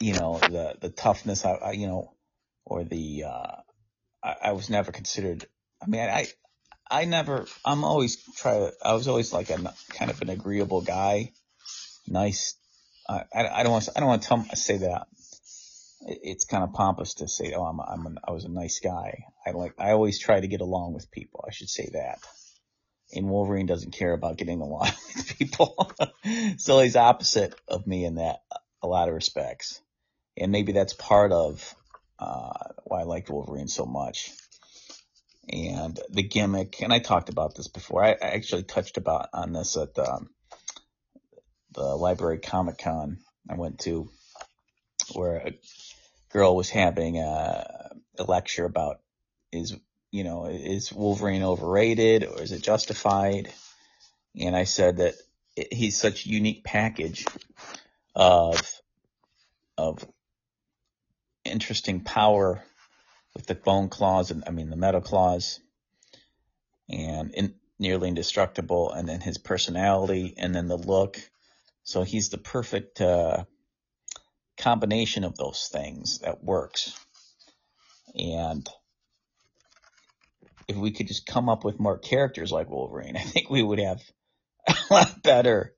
you 0.00 0.14
know, 0.14 0.38
the, 0.38 0.76
the 0.80 0.90
toughness, 0.90 1.44
I, 1.44 1.52
I 1.52 1.72
you 1.72 1.86
know, 1.86 2.12
or 2.64 2.84
the, 2.84 3.24
uh, 3.24 3.56
I, 4.22 4.36
I 4.44 4.52
was 4.52 4.70
never 4.70 4.92
considered, 4.92 5.46
I 5.82 5.86
mean, 5.86 6.00
I, 6.00 6.26
I 6.90 7.04
never, 7.04 7.46
I'm 7.64 7.84
always 7.84 8.16
try, 8.36 8.70
I 8.82 8.94
was 8.94 9.08
always 9.08 9.32
like 9.32 9.50
a 9.50 9.74
kind 9.90 10.10
of 10.10 10.22
an 10.22 10.30
agreeable 10.30 10.80
guy, 10.80 11.32
nice. 12.06 12.54
I, 13.08 13.24
I 13.34 13.62
don't 13.62 13.72
want 13.72 13.88
I 13.96 14.00
don't 14.00 14.08
want 14.08 14.22
to 14.22 14.28
tell, 14.28 14.44
say 14.54 14.78
that 14.78 15.06
it's 16.08 16.44
kind 16.44 16.64
of 16.64 16.72
pompous 16.72 17.14
to 17.14 17.28
say, 17.28 17.52
"Oh, 17.54 17.64
I'm, 17.64 17.80
I'm 17.80 18.06
an, 18.06 18.18
I 18.26 18.32
was 18.32 18.44
a 18.44 18.50
nice 18.50 18.80
guy." 18.80 19.24
I 19.46 19.50
like, 19.52 19.74
I 19.78 19.92
always 19.92 20.18
try 20.18 20.40
to 20.40 20.48
get 20.48 20.60
along 20.60 20.94
with 20.94 21.10
people. 21.10 21.44
I 21.46 21.52
should 21.52 21.68
say 21.68 21.90
that. 21.92 22.18
And 23.12 23.30
Wolverine 23.30 23.66
doesn't 23.66 23.92
care 23.92 24.12
about 24.12 24.36
getting 24.36 24.60
along 24.60 24.90
with 25.16 25.38
people, 25.38 25.90
so 26.58 26.80
he's 26.80 26.96
opposite 26.96 27.54
of 27.66 27.86
me 27.86 28.04
in 28.04 28.16
that 28.16 28.40
a 28.82 28.86
lot 28.86 29.08
of 29.08 29.14
respects. 29.14 29.80
And 30.36 30.52
maybe 30.52 30.72
that's 30.72 30.92
part 30.92 31.32
of 31.32 31.74
uh, 32.18 32.52
why 32.84 33.00
I 33.00 33.04
liked 33.04 33.30
Wolverine 33.30 33.68
so 33.68 33.86
much. 33.86 34.30
And 35.50 35.98
the 36.10 36.22
gimmick, 36.22 36.82
and 36.82 36.92
I 36.92 36.98
talked 36.98 37.30
about 37.30 37.54
this 37.54 37.68
before. 37.68 38.04
I, 38.04 38.10
I 38.10 38.28
actually 38.34 38.64
touched 38.64 38.98
about 38.98 39.28
on 39.32 39.52
this 39.52 39.76
at 39.76 39.98
um, 39.98 40.28
the 41.72 41.82
Library 41.82 42.38
Comic 42.38 42.78
Con 42.78 43.18
I 43.48 43.54
went 43.54 43.80
to, 43.80 44.10
where 45.14 45.52
girl 46.30 46.56
was 46.56 46.70
having 46.70 47.18
a, 47.18 47.90
a 48.18 48.24
lecture 48.24 48.64
about 48.64 49.00
is 49.52 49.76
you 50.10 50.24
know 50.24 50.46
is 50.46 50.92
Wolverine 50.92 51.42
overrated 51.42 52.24
or 52.24 52.42
is 52.42 52.52
it 52.52 52.62
justified? 52.62 53.52
And 54.38 54.56
I 54.56 54.64
said 54.64 54.98
that 54.98 55.14
it, 55.56 55.72
he's 55.72 55.98
such 55.98 56.26
a 56.26 56.28
unique 56.28 56.64
package 56.64 57.24
of 58.14 58.60
of 59.76 60.06
interesting 61.44 62.00
power 62.00 62.62
with 63.34 63.46
the 63.46 63.54
bone 63.54 63.88
claws 63.88 64.30
and 64.30 64.44
I 64.46 64.50
mean 64.50 64.70
the 64.70 64.76
metal 64.76 65.00
claws 65.00 65.60
and 66.88 67.32
in, 67.34 67.54
nearly 67.78 68.08
indestructible 68.08 68.92
and 68.92 69.08
then 69.08 69.20
his 69.20 69.38
personality 69.38 70.34
and 70.36 70.54
then 70.54 70.68
the 70.68 70.76
look. 70.76 71.18
So 71.84 72.02
he's 72.02 72.28
the 72.28 72.38
perfect 72.38 73.00
uh, 73.00 73.44
combination 74.58 75.24
of 75.24 75.36
those 75.36 75.68
things 75.72 76.18
that 76.20 76.42
works. 76.42 76.98
And 78.14 78.68
if 80.66 80.76
we 80.76 80.90
could 80.90 81.08
just 81.08 81.26
come 81.26 81.48
up 81.48 81.64
with 81.64 81.80
more 81.80 81.98
characters 81.98 82.52
like 82.52 82.68
Wolverine, 82.68 83.16
I 83.16 83.22
think 83.22 83.48
we 83.50 83.62
would 83.62 83.78
have 83.78 84.00
a 84.68 84.74
lot 84.90 85.22
better, 85.22 85.74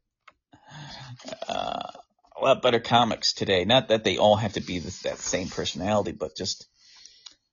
uh, 1.48 1.90
a 2.36 2.44
lot 2.44 2.62
better 2.62 2.80
comics 2.80 3.32
today. 3.32 3.64
Not 3.64 3.88
that 3.88 4.04
they 4.04 4.16
all 4.16 4.36
have 4.36 4.54
to 4.54 4.60
be 4.60 4.78
that 4.80 5.18
same 5.18 5.48
personality, 5.48 6.12
but 6.12 6.36
just 6.36 6.66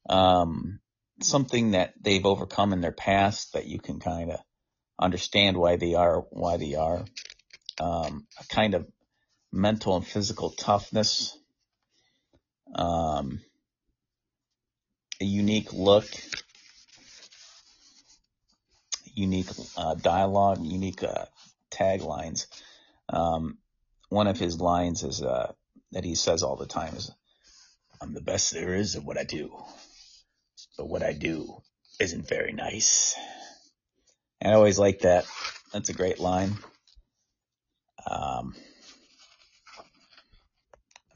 um, 0.10 0.80
something 1.22 1.72
that 1.72 1.94
they've 2.00 2.26
overcome 2.26 2.74
in 2.74 2.82
their 2.82 2.92
past 2.92 3.54
that 3.54 3.68
you 3.68 3.80
can 3.80 4.00
kind 4.00 4.32
of 4.32 4.40
understand 5.00 5.58
why 5.58 5.76
they 5.76 5.94
are 5.94 6.22
why 6.32 6.58
they 6.58 6.76
are. 6.76 7.06
Um, 7.80 8.26
a 8.40 8.48
kind 8.48 8.74
of 8.74 8.88
mental 9.52 9.96
and 9.96 10.06
physical 10.06 10.50
toughness, 10.52 11.38
um, 12.76 13.42
a 15.22 15.26
unique 15.26 15.74
look, 15.74 16.06
unique 19.14 19.48
uh, 19.76 19.96
dialogue, 19.96 20.60
unique 20.62 21.04
uh, 21.04 21.26
taglines. 21.72 22.48
Um, 23.10 23.58
one 24.10 24.28
of 24.28 24.38
his 24.38 24.60
lines 24.60 25.04
is 25.04 25.22
uh, 25.22 25.54
that 25.92 26.04
he 26.04 26.16
says 26.16 26.44
all 26.44 26.56
the 26.56 26.68
time 26.68 26.96
is, 26.96 27.12
"I'm 28.02 28.14
the 28.14 28.22
best 28.22 28.52
there 28.52 28.76
is 28.76 28.96
at 28.96 29.04
what 29.04 29.18
I 29.18 29.24
do, 29.24 29.52
but 30.78 30.88
what 30.88 31.04
I 31.04 31.14
do 31.14 31.62
isn't 32.00 32.28
very 32.28 32.54
nice." 32.54 33.16
And 34.40 34.52
I 34.52 34.56
always 34.56 34.78
like 34.78 35.00
that. 35.00 35.26
That's 35.74 35.90
a 35.90 35.94
great 35.94 36.20
line. 36.20 36.58
Um, 38.10 38.56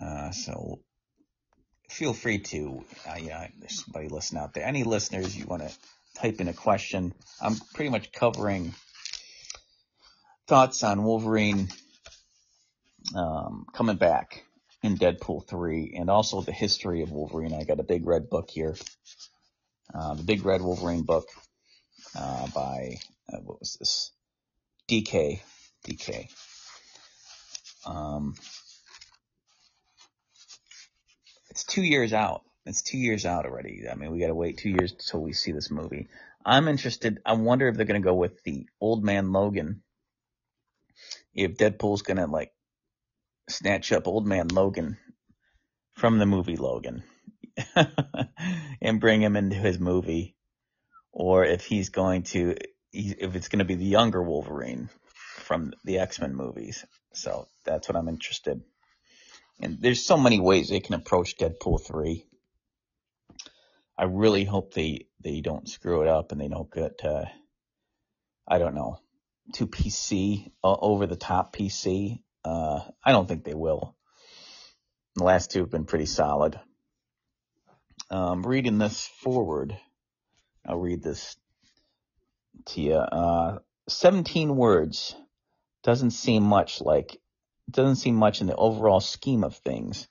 uh, 0.02 0.32
so 0.32 0.80
feel 1.90 2.14
free 2.14 2.40
to, 2.40 2.84
uh, 3.08 3.18
yeah, 3.20 3.48
there's 3.60 3.84
somebody 3.84 4.08
listening 4.08 4.42
out 4.42 4.54
there. 4.54 4.66
Any 4.66 4.84
listeners, 4.84 5.38
you 5.38 5.46
want 5.46 5.62
to 5.62 5.72
type 6.16 6.40
in 6.40 6.48
a 6.48 6.54
question. 6.54 7.14
I'm 7.42 7.56
pretty 7.74 7.90
much 7.90 8.12
covering 8.12 8.74
thoughts 10.48 10.84
on 10.84 11.04
Wolverine 11.04 11.70
um, 13.16 13.66
coming 13.74 13.98
back 13.98 14.44
in 14.84 14.98
Deadpool 14.98 15.48
3 15.48 15.96
and 15.98 16.10
also 16.10 16.42
the 16.42 16.52
history 16.52 17.04
of 17.04 17.12
Wolverine. 17.12 17.54
I 17.54 17.64
got 17.64 17.80
a 17.80 17.84
big 17.84 18.08
red 18.08 18.30
book 18.30 18.50
here. 18.50 18.76
Uh, 19.94 20.16
the 20.16 20.24
big 20.24 20.46
red 20.46 20.62
Wolverine 20.62 21.04
book 21.04 21.28
uh, 22.16 22.48
by, 22.48 22.96
uh, 23.32 23.38
what 23.44 23.60
was 23.60 23.76
this? 23.80 24.12
DK. 24.90 25.42
DK. 25.88 26.28
Um, 27.86 28.36
it's 31.62 31.74
two 31.76 31.84
years 31.84 32.14
out. 32.14 32.44
It's 32.66 32.82
two 32.82 32.98
years 32.98 33.26
out 33.26 33.46
already. 33.46 33.86
I 33.92 33.96
mean, 33.96 34.12
we 34.12 34.20
got 34.20 34.28
to 34.28 34.36
wait 34.36 34.58
two 34.58 34.70
years 34.72 34.94
until 34.94 35.22
we 35.22 35.34
see 35.34 35.52
this 35.54 35.72
movie. 35.72 36.08
I'm 36.46 36.68
interested. 36.68 37.20
I 37.26 37.34
wonder 37.34 37.68
if 37.68 37.78
they're 37.78 37.86
going 37.86 38.02
to 38.02 38.06
go 38.06 38.16
with 38.16 38.44
the 38.44 38.68
old 38.82 39.04
man 39.04 39.34
Logan. 39.34 39.84
If 41.36 41.58
Deadpool's 41.58 42.04
going 42.04 42.18
to 42.18 42.28
like 42.28 42.54
snatch 43.50 43.92
up 43.94 44.08
old 44.08 44.28
man 44.28 44.50
Logan 44.50 44.98
from 45.96 46.20
the 46.20 46.28
movie 46.28 46.58
Logan 46.58 47.04
and 48.82 49.00
bring 49.02 49.22
him 49.22 49.38
into 49.38 49.58
his 49.58 49.80
movie, 49.80 50.36
or 51.14 51.46
if 51.46 51.66
he's 51.66 51.90
going 51.90 52.24
to, 52.24 52.58
if 52.94 53.36
it's 53.36 53.50
going 53.50 53.60
to 53.60 53.66
be 53.66 53.76
the 53.76 53.86
younger 53.86 54.24
Wolverine. 54.24 54.90
from 55.44 55.74
the 55.86 56.00
X-Men 56.00 56.36
movies. 56.36 56.86
So 57.14 57.48
that's 57.66 57.90
what 57.90 57.98
I'm 57.98 58.10
interested. 58.10 58.62
And 59.62 59.80
there's 59.80 60.04
so 60.04 60.18
many 60.18 60.40
ways 60.40 60.70
they 60.70 60.80
can 60.80 60.96
approach 60.96 61.38
Deadpool 61.38 61.86
3. 61.86 62.26
I 63.98 64.06
really 64.06 64.44
hope 64.44 64.74
they, 64.74 65.06
they 65.24 65.42
don't 65.42 65.70
screw 65.70 66.02
it 66.02 66.08
up 66.08 66.32
and 66.32 66.42
they 66.42 66.48
don't 66.48 66.72
get, 66.72 67.00
uh, 67.04 67.26
I 68.48 68.58
don't 68.58 68.74
know, 68.74 68.98
too 69.54 69.68
PC, 69.68 70.52
uh, 70.64 70.76
over 70.80 71.06
the 71.06 71.16
top 71.16 71.56
PC. 71.56 72.24
Uh, 72.44 72.80
I 73.04 73.12
don't 73.12 73.28
think 73.28 73.44
they 73.44 73.54
will. 73.54 73.96
The 75.16 75.24
last 75.24 75.52
two 75.52 75.60
have 75.60 75.70
been 75.70 75.86
pretty 75.86 76.08
solid. 76.08 76.60
Um, 78.10 78.42
reading 78.44 78.80
this 78.80 79.06
forward, 79.22 79.78
I'll 80.66 80.80
read 80.80 81.04
this 81.04 81.36
to 82.68 82.82
you. 82.82 82.96
Uh, 82.96 83.60
17 83.88 84.56
words 84.56 85.16
doesn't 85.84 86.12
seem 86.12 86.44
much 86.44 86.82
like, 86.82 87.21
doesn't 87.74 87.98
seem 87.98 88.16
much 88.16 88.42
in 88.42 88.48
the 88.48 88.56
overall 88.56 89.00
scheme 89.00 89.44
of 89.44 89.56
things. 89.58 90.08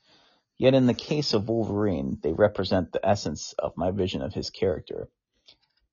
Yet 0.59 0.75
in 0.75 0.87
the 0.87 0.95
case 0.95 1.33
of 1.33 1.49
Wolverine, 1.49 2.19
they 2.23 2.33
represent 2.33 2.93
the 2.93 3.07
essence 3.07 3.55
of 3.59 3.77
my 3.77 3.91
vision 3.91 4.23
of 4.23 4.35
his 4.35 4.51
character. 4.51 5.09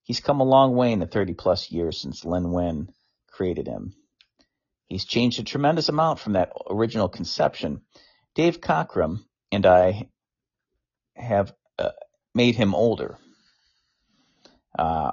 He's 0.03 0.19
come 0.19 0.39
a 0.39 0.45
long 0.45 0.75
way 0.75 0.91
in 0.91 0.99
the 0.99 1.07
30 1.07 1.33
plus 1.33 1.71
years 1.71 1.99
since 1.99 2.25
Len 2.25 2.51
Wein 2.51 2.89
created 3.31 3.67
him. 3.67 3.93
He's 4.87 5.05
changed 5.05 5.39
a 5.39 5.43
tremendous 5.43 5.89
amount 5.89 6.19
from 6.19 6.33
that 6.33 6.51
original 6.69 7.09
conception. 7.09 7.81
Dave 8.35 8.61
Cockrum 8.61 9.25
and 9.51 9.65
I 9.65 10.07
have 11.15 11.53
uh, 11.77 11.91
made 12.33 12.55
him 12.55 12.73
older. 12.73 13.17
Uh, 14.77 15.11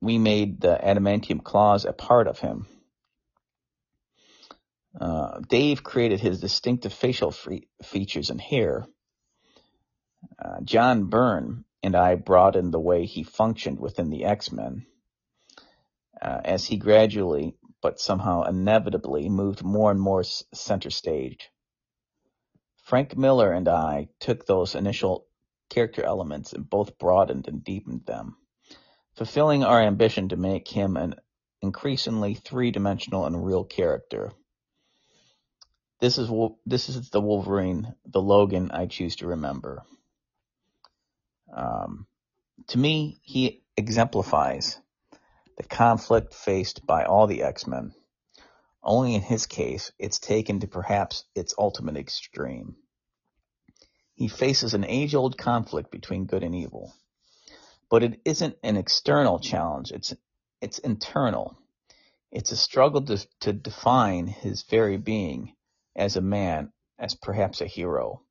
we 0.00 0.18
made 0.18 0.60
the 0.60 0.78
adamantium 0.82 1.42
claws 1.42 1.84
a 1.84 1.92
part 1.92 2.26
of 2.26 2.38
him. 2.38 2.66
Uh, 4.98 5.40
Dave 5.48 5.82
created 5.82 6.20
his 6.20 6.40
distinctive 6.40 6.92
facial 6.92 7.34
features 7.82 8.30
and 8.30 8.40
hair. 8.40 8.86
Uh, 10.38 10.60
John 10.64 11.04
Byrne 11.04 11.64
and 11.82 11.94
I 11.94 12.14
broadened 12.14 12.72
the 12.72 12.80
way 12.80 13.06
he 13.06 13.22
functioned 13.22 13.78
within 13.78 14.10
the 14.10 14.24
X-Men 14.24 14.86
uh, 16.20 16.40
as 16.44 16.64
he 16.66 16.76
gradually, 16.76 17.54
but 17.82 18.00
somehow 18.00 18.42
inevitably, 18.42 19.28
moved 19.28 19.62
more 19.62 19.90
and 19.90 20.00
more 20.00 20.22
center 20.24 20.90
stage. 20.90 21.50
Frank 22.84 23.16
Miller 23.16 23.52
and 23.52 23.68
I 23.68 24.08
took 24.18 24.44
those 24.46 24.74
initial 24.74 25.26
character 25.70 26.02
elements 26.02 26.52
and 26.52 26.68
both 26.68 26.98
broadened 26.98 27.46
and 27.48 27.62
deepened 27.62 28.04
them 28.06 28.36
fulfilling 29.16 29.64
our 29.64 29.82
ambition 29.82 30.28
to 30.30 30.36
make 30.36 30.68
him 30.68 30.96
an 30.96 31.14
increasingly 31.62 32.34
three-dimensional 32.34 33.26
and 33.26 33.44
real 33.44 33.64
character. 33.64 34.32
This 36.00 36.18
is 36.18 36.30
this 36.66 36.88
is 36.88 37.10
the 37.10 37.20
Wolverine, 37.20 37.94
the 38.06 38.22
Logan 38.22 38.70
I 38.72 38.86
choose 38.86 39.16
to 39.16 39.28
remember. 39.28 39.82
Um, 41.54 42.06
to 42.68 42.78
me, 42.78 43.20
he 43.22 43.62
exemplifies 43.76 44.78
the 45.56 45.64
conflict 45.64 46.34
faced 46.34 46.86
by 46.86 47.04
all 47.04 47.26
the 47.26 47.42
X-Men. 47.42 47.92
Only 48.82 49.14
in 49.14 49.20
his 49.20 49.46
case, 49.46 49.92
it's 49.98 50.18
taken 50.18 50.60
to 50.60 50.66
perhaps 50.66 51.24
its 51.34 51.54
ultimate 51.58 51.96
extreme. 51.96 52.76
He 54.14 54.28
faces 54.28 54.72
an 54.74 54.84
age-old 54.84 55.36
conflict 55.36 55.90
between 55.90 56.26
good 56.26 56.42
and 56.42 56.54
evil 56.54 56.94
but 57.90 58.04
it 58.04 58.20
isn't 58.24 58.56
an 58.62 58.76
external 58.76 59.38
challenge. 59.40 59.90
It's 59.90 60.14
it's 60.62 60.78
internal. 60.78 61.58
It's 62.30 62.52
a 62.52 62.56
struggle 62.56 63.02
to, 63.06 63.26
to 63.40 63.52
define 63.52 64.28
his 64.28 64.62
very 64.62 64.96
being 64.96 65.54
as 65.96 66.16
a 66.16 66.20
man, 66.20 66.72
as 66.98 67.14
perhaps 67.14 67.60
a 67.60 67.66
hero. 67.66 68.22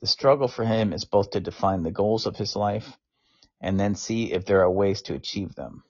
The 0.00 0.06
struggle 0.06 0.48
for 0.48 0.64
him 0.64 0.92
is 0.92 1.04
both 1.04 1.30
to 1.30 1.40
define 1.40 1.82
the 1.82 1.90
goals 1.90 2.26
of 2.26 2.36
his 2.36 2.56
life 2.56 2.98
and 3.60 3.78
then 3.78 3.94
see 3.94 4.32
if 4.32 4.44
there 4.44 4.62
are 4.62 4.70
ways 4.70 5.02
to 5.02 5.14
achieve 5.14 5.54
them. 5.54 5.84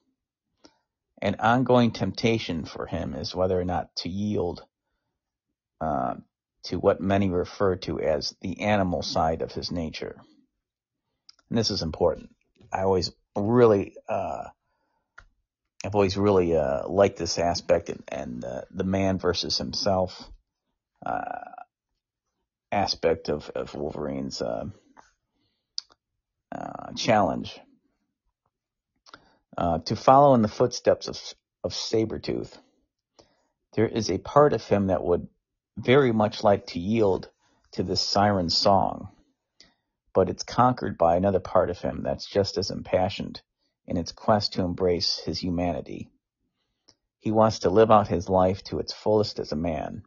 An 1.20 1.36
ongoing 1.38 1.92
temptation 1.92 2.64
for 2.64 2.86
him 2.86 3.14
is 3.14 3.34
whether 3.34 3.58
or 3.58 3.64
not 3.64 3.94
to 3.96 4.08
yield 4.08 4.64
uh, 5.80 6.14
to 6.64 6.78
what 6.78 7.00
many 7.00 7.30
refer 7.30 7.76
to 7.76 8.00
as 8.00 8.34
the 8.40 8.60
animal 8.60 9.02
side 9.02 9.42
of 9.42 9.52
his 9.52 9.70
nature. 9.70 10.20
And 11.48 11.58
this 11.58 11.70
is 11.70 11.82
important. 11.82 12.30
I 12.72 12.82
always 12.82 13.12
really, 13.36 13.96
uh, 14.08 14.44
I've 15.84 15.94
always 15.94 16.16
really 16.16 16.56
uh, 16.56 16.88
liked 16.88 17.18
this 17.18 17.38
aspect 17.38 17.88
and, 17.88 18.04
and 18.08 18.44
uh, 18.44 18.62
the 18.70 18.84
man 18.84 19.18
versus 19.18 19.58
himself 19.58 20.30
uh, 21.04 21.40
aspect 22.72 23.28
of, 23.30 23.50
of 23.54 23.74
Wolverine's 23.74 24.42
uh, 24.42 24.66
uh, 26.54 26.92
challenge. 26.96 27.58
to 29.86 29.96
follow 29.96 30.34
in 30.34 30.42
the 30.42 30.48
footsteps 30.48 31.08
of, 31.08 31.20
of 31.64 31.72
Sabretooth, 31.72 32.56
there 33.74 33.88
is 33.88 34.10
a 34.10 34.18
part 34.18 34.52
of 34.54 34.64
him 34.68 34.88
that 34.88 35.04
would 35.04 35.28
very 35.78 36.12
much 36.12 36.44
like 36.44 36.66
to 36.68 36.80
yield 36.80 37.30
to 37.72 37.82
this 37.84 38.00
siren 38.02 38.50
song 38.50 39.08
but 40.14 40.28
it's 40.28 40.42
conquered 40.42 40.98
by 40.98 41.16
another 41.16 41.40
part 41.40 41.70
of 41.70 41.80
him 41.80 42.02
that's 42.04 42.26
just 42.26 42.58
as 42.58 42.70
impassioned 42.72 43.42
in 43.86 43.96
its 43.96 44.12
quest 44.12 44.54
to 44.54 44.62
embrace 44.62 45.20
his 45.24 45.40
humanity. 45.40 46.10
He 47.20 47.32
wants 47.32 47.60
to 47.60 47.70
live 47.70 47.90
out 47.90 48.08
his 48.08 48.28
life 48.28 48.62
to 48.64 48.80
its 48.80 48.92
fullest 48.92 49.38
as 49.40 49.52
a 49.52 49.56
man. 49.56 50.02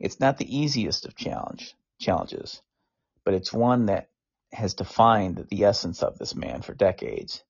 It's 0.00 0.18
not 0.18 0.38
the 0.38 0.56
easiest 0.56 1.04
of 1.04 1.14
challenge, 1.14 1.76
challenges, 2.00 2.62
but 3.22 3.34
it's 3.34 3.52
one 3.52 3.86
that 3.86 4.08
has 4.50 4.74
defined 4.74 5.46
the 5.50 5.64
essence 5.64 6.02
of 6.02 6.18
this 6.18 6.34
man 6.34 6.62
for 6.62 6.74
decades 6.74 7.44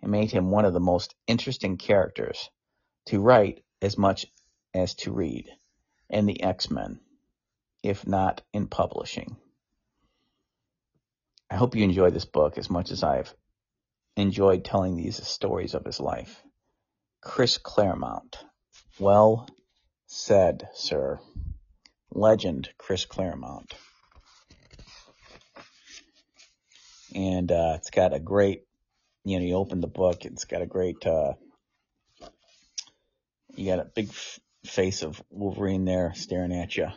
and 0.00 0.10
made 0.10 0.30
him 0.30 0.50
one 0.50 0.64
of 0.64 0.72
the 0.72 0.80
most 0.80 1.14
interesting 1.26 1.76
characters 1.76 2.50
to 3.06 3.20
write 3.20 3.62
as 3.82 3.98
much 3.98 4.26
as 4.74 4.94
to 4.94 5.12
read 5.12 5.50
in 6.08 6.24
the 6.24 6.42
X-Men, 6.42 6.98
if 7.82 8.06
not 8.06 8.42
in 8.54 8.68
publishing. 8.68 9.36
I 11.50 11.56
hope 11.56 11.76
you 11.76 11.84
enjoy 11.84 12.10
this 12.10 12.24
book 12.24 12.56
as 12.56 12.70
much 12.70 12.90
as 12.90 13.02
I've 13.02 13.34
enjoyed 14.16 14.64
telling 14.64 14.96
these 14.96 15.24
stories 15.26 15.74
of 15.74 15.84
his 15.84 16.00
life. 16.00 16.42
Chris 17.20 17.58
Claremont. 17.58 18.38
Well 18.98 19.46
said, 20.06 20.68
sir. 20.74 21.20
Legend 22.14 22.68
Chris 22.78 23.04
Claremont. 23.04 23.74
And 27.14 27.50
uh, 27.50 27.74
it's 27.76 27.90
got 27.90 28.14
a 28.14 28.20
great, 28.20 28.62
you 29.24 29.38
know, 29.38 29.44
you 29.44 29.54
open 29.56 29.80
the 29.80 29.86
book, 29.86 30.24
it's 30.24 30.44
got 30.44 30.62
a 30.62 30.66
great, 30.66 31.06
uh, 31.06 31.34
you 33.54 33.66
got 33.66 33.80
a 33.80 33.90
big 33.94 34.08
f- 34.08 34.40
face 34.64 35.02
of 35.02 35.22
Wolverine 35.30 35.84
there 35.84 36.12
staring 36.14 36.54
at 36.54 36.76
you 36.76 36.88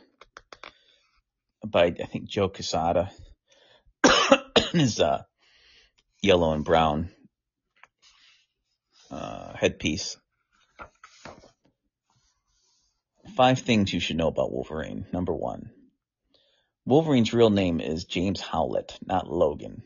by, 1.66 1.86
I 1.86 2.06
think, 2.06 2.30
Joe 2.30 2.48
Quesada 2.48 3.12
his 4.72 5.00
uh, 5.00 5.24
yellow 6.22 6.54
and 6.54 6.64
brown 6.64 7.10
uh, 9.12 9.54
headpiece. 9.56 10.18
Five 13.34 13.60
things 13.60 13.92
you 13.92 14.00
should 14.00 14.18
know 14.18 14.28
about 14.28 14.52
Wolverine. 14.52 15.06
Number 15.12 15.34
one, 15.34 15.72
Wolverine's 16.86 17.34
real 17.34 17.50
name 17.50 17.82
is 17.82 18.06
James 18.06 18.40
Howlett, 18.40 18.98
not 19.06 19.28
Logan, 19.28 19.84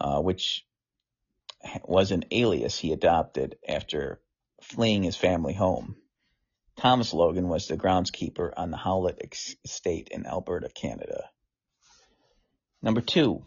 uh, 0.00 0.20
which 0.20 0.64
was 1.84 2.10
an 2.12 2.24
alias 2.30 2.78
he 2.78 2.92
adopted 2.92 3.56
after 3.66 4.20
fleeing 4.60 5.02
his 5.02 5.16
family 5.16 5.54
home. 5.54 5.96
Thomas 6.76 7.14
Logan 7.14 7.48
was 7.48 7.66
the 7.66 7.76
groundskeeper 7.76 8.52
on 8.56 8.70
the 8.70 8.76
Howlett 8.76 9.34
estate 9.64 10.08
in 10.10 10.26
Alberta, 10.26 10.68
Canada. 10.68 11.30
Number 12.82 13.00
two, 13.00 13.44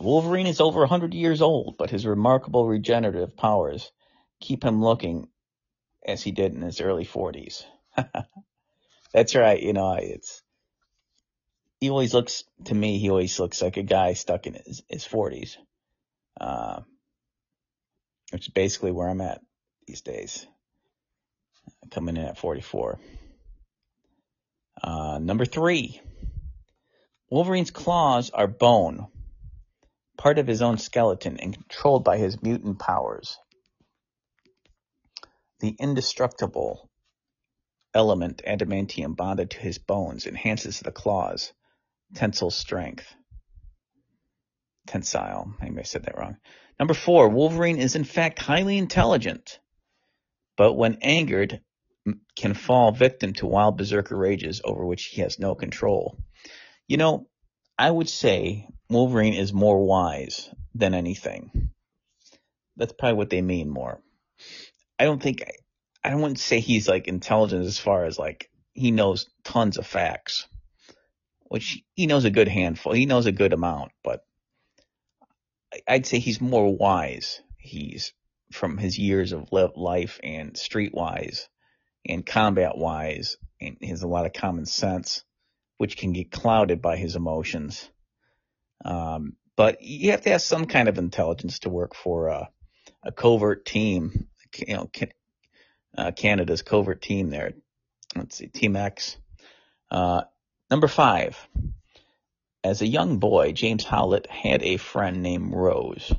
Wolverine 0.00 0.48
is 0.48 0.60
over 0.60 0.80
100 0.80 1.14
years 1.14 1.40
old, 1.40 1.76
but 1.78 1.90
his 1.90 2.04
remarkable 2.04 2.66
regenerative 2.66 3.36
powers 3.36 3.92
keep 4.40 4.64
him 4.64 4.82
looking 4.82 5.28
as 6.04 6.22
he 6.22 6.32
did 6.32 6.52
in 6.52 6.62
his 6.62 6.80
early 6.80 7.06
40s. 7.06 7.64
That's 9.12 9.34
right, 9.34 9.60
you 9.60 9.72
know, 9.72 9.94
it's 9.94 10.42
he 11.80 11.90
always 11.90 12.14
looks 12.14 12.44
to 12.64 12.74
me, 12.74 12.98
he 12.98 13.10
always 13.10 13.38
looks 13.38 13.62
like 13.62 13.76
a 13.76 13.82
guy 13.82 14.14
stuck 14.14 14.46
in 14.46 14.54
his, 14.54 14.82
his 14.88 15.06
40s. 15.06 15.56
Uh, 16.40 16.80
which 18.30 18.48
is 18.48 18.52
basically 18.52 18.92
where 18.92 19.08
I'm 19.08 19.20
at 19.20 19.40
these 19.86 20.00
days. 20.00 20.46
Coming 21.90 22.16
in 22.16 22.24
at 22.24 22.38
44. 22.38 22.98
Uh, 24.82 25.18
number 25.20 25.44
three, 25.44 26.00
Wolverine's 27.30 27.70
claws 27.70 28.30
are 28.30 28.46
bone, 28.46 29.06
part 30.16 30.38
of 30.38 30.46
his 30.46 30.62
own 30.62 30.78
skeleton 30.78 31.38
and 31.40 31.54
controlled 31.54 32.04
by 32.04 32.18
his 32.18 32.42
mutant 32.42 32.78
powers. 32.78 33.38
The 35.60 35.74
indestructible 35.78 36.85
element 37.96 38.42
adamantium 38.46 39.16
bonded 39.16 39.50
to 39.50 39.58
his 39.58 39.78
bones 39.78 40.26
enhances 40.26 40.80
the 40.80 40.92
claws, 40.92 41.52
tensile 42.14 42.50
strength. 42.50 43.06
Tensile. 44.86 45.54
I 45.60 45.70
may 45.70 45.80
have 45.80 45.86
said 45.86 46.04
that 46.04 46.18
wrong. 46.18 46.36
Number 46.78 46.94
four, 46.94 47.28
Wolverine 47.28 47.78
is 47.78 47.96
in 47.96 48.04
fact 48.04 48.38
highly 48.38 48.78
intelligent, 48.78 49.58
but 50.56 50.74
when 50.74 50.98
angered, 51.02 51.60
can 52.36 52.54
fall 52.54 52.92
victim 52.92 53.32
to 53.32 53.46
wild 53.46 53.76
berserker 53.76 54.16
rages 54.16 54.60
over 54.62 54.84
which 54.84 55.06
he 55.06 55.22
has 55.22 55.38
no 55.38 55.54
control. 55.54 56.18
You 56.86 56.98
know, 56.98 57.26
I 57.78 57.90
would 57.90 58.08
say 58.08 58.68
Wolverine 58.88 59.34
is 59.34 59.52
more 59.52 59.84
wise 59.84 60.48
than 60.74 60.94
anything. 60.94 61.70
That's 62.76 62.92
probably 62.92 63.16
what 63.16 63.30
they 63.30 63.42
mean 63.42 63.68
more. 63.68 64.00
I 64.98 65.04
don't 65.04 65.20
think 65.20 65.42
I 66.06 66.10
don't 66.10 66.20
want 66.20 66.36
to 66.36 66.42
say 66.42 66.60
he's 66.60 66.86
like 66.86 67.08
intelligent 67.08 67.64
as 67.64 67.80
far 67.80 68.04
as 68.04 68.16
like 68.16 68.48
he 68.74 68.92
knows 68.92 69.26
tons 69.42 69.76
of 69.76 69.88
facts, 69.88 70.46
which 71.48 71.82
he 71.94 72.06
knows 72.06 72.24
a 72.24 72.30
good 72.30 72.46
handful. 72.46 72.92
He 72.92 73.06
knows 73.06 73.26
a 73.26 73.32
good 73.32 73.52
amount, 73.52 73.90
but 74.04 74.20
I'd 75.88 76.06
say 76.06 76.20
he's 76.20 76.40
more 76.40 76.72
wise. 76.72 77.42
He's 77.58 78.12
from 78.52 78.78
his 78.78 78.96
years 78.96 79.32
of 79.32 79.48
life 79.50 80.20
and 80.22 80.54
streetwise 80.54 81.48
and 82.08 82.24
combat 82.24 82.78
wise, 82.78 83.36
and 83.60 83.76
he 83.80 83.88
has 83.88 84.02
a 84.02 84.08
lot 84.08 84.26
of 84.26 84.32
common 84.32 84.66
sense, 84.66 85.24
which 85.78 85.96
can 85.96 86.12
get 86.12 86.30
clouded 86.30 86.80
by 86.80 86.98
his 86.98 87.16
emotions. 87.16 87.90
Um, 88.84 89.32
but 89.56 89.82
you 89.82 90.12
have 90.12 90.20
to 90.20 90.30
have 90.30 90.42
some 90.42 90.66
kind 90.66 90.88
of 90.88 90.98
intelligence 90.98 91.58
to 91.60 91.68
work 91.68 91.96
for 91.96 92.28
a, 92.28 92.48
a 93.02 93.10
covert 93.10 93.66
team, 93.66 94.28
you 94.56 94.76
know, 94.76 94.88
uh, 95.96 96.12
Canada's 96.12 96.62
covert 96.62 97.02
team 97.02 97.30
there. 97.30 97.54
Let's 98.14 98.36
see, 98.36 98.46
Team 98.46 98.76
X. 98.76 99.16
Uh, 99.90 100.22
number 100.70 100.88
five. 100.88 101.36
As 102.64 102.82
a 102.82 102.86
young 102.86 103.18
boy, 103.18 103.52
James 103.52 103.84
Howlett 103.84 104.26
had 104.26 104.62
a 104.62 104.76
friend 104.76 105.22
named 105.22 105.52
Rose, 105.54 106.12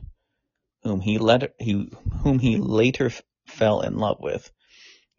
whom 0.84 1.02
he, 1.02 1.18
let, 1.18 1.56
he, 1.60 1.92
whom 2.24 2.40
he 2.40 2.58
later 2.58 3.08
f- 3.08 3.22
fell 3.46 3.82
in 3.82 3.98
love 3.98 4.20
with. 4.22 4.50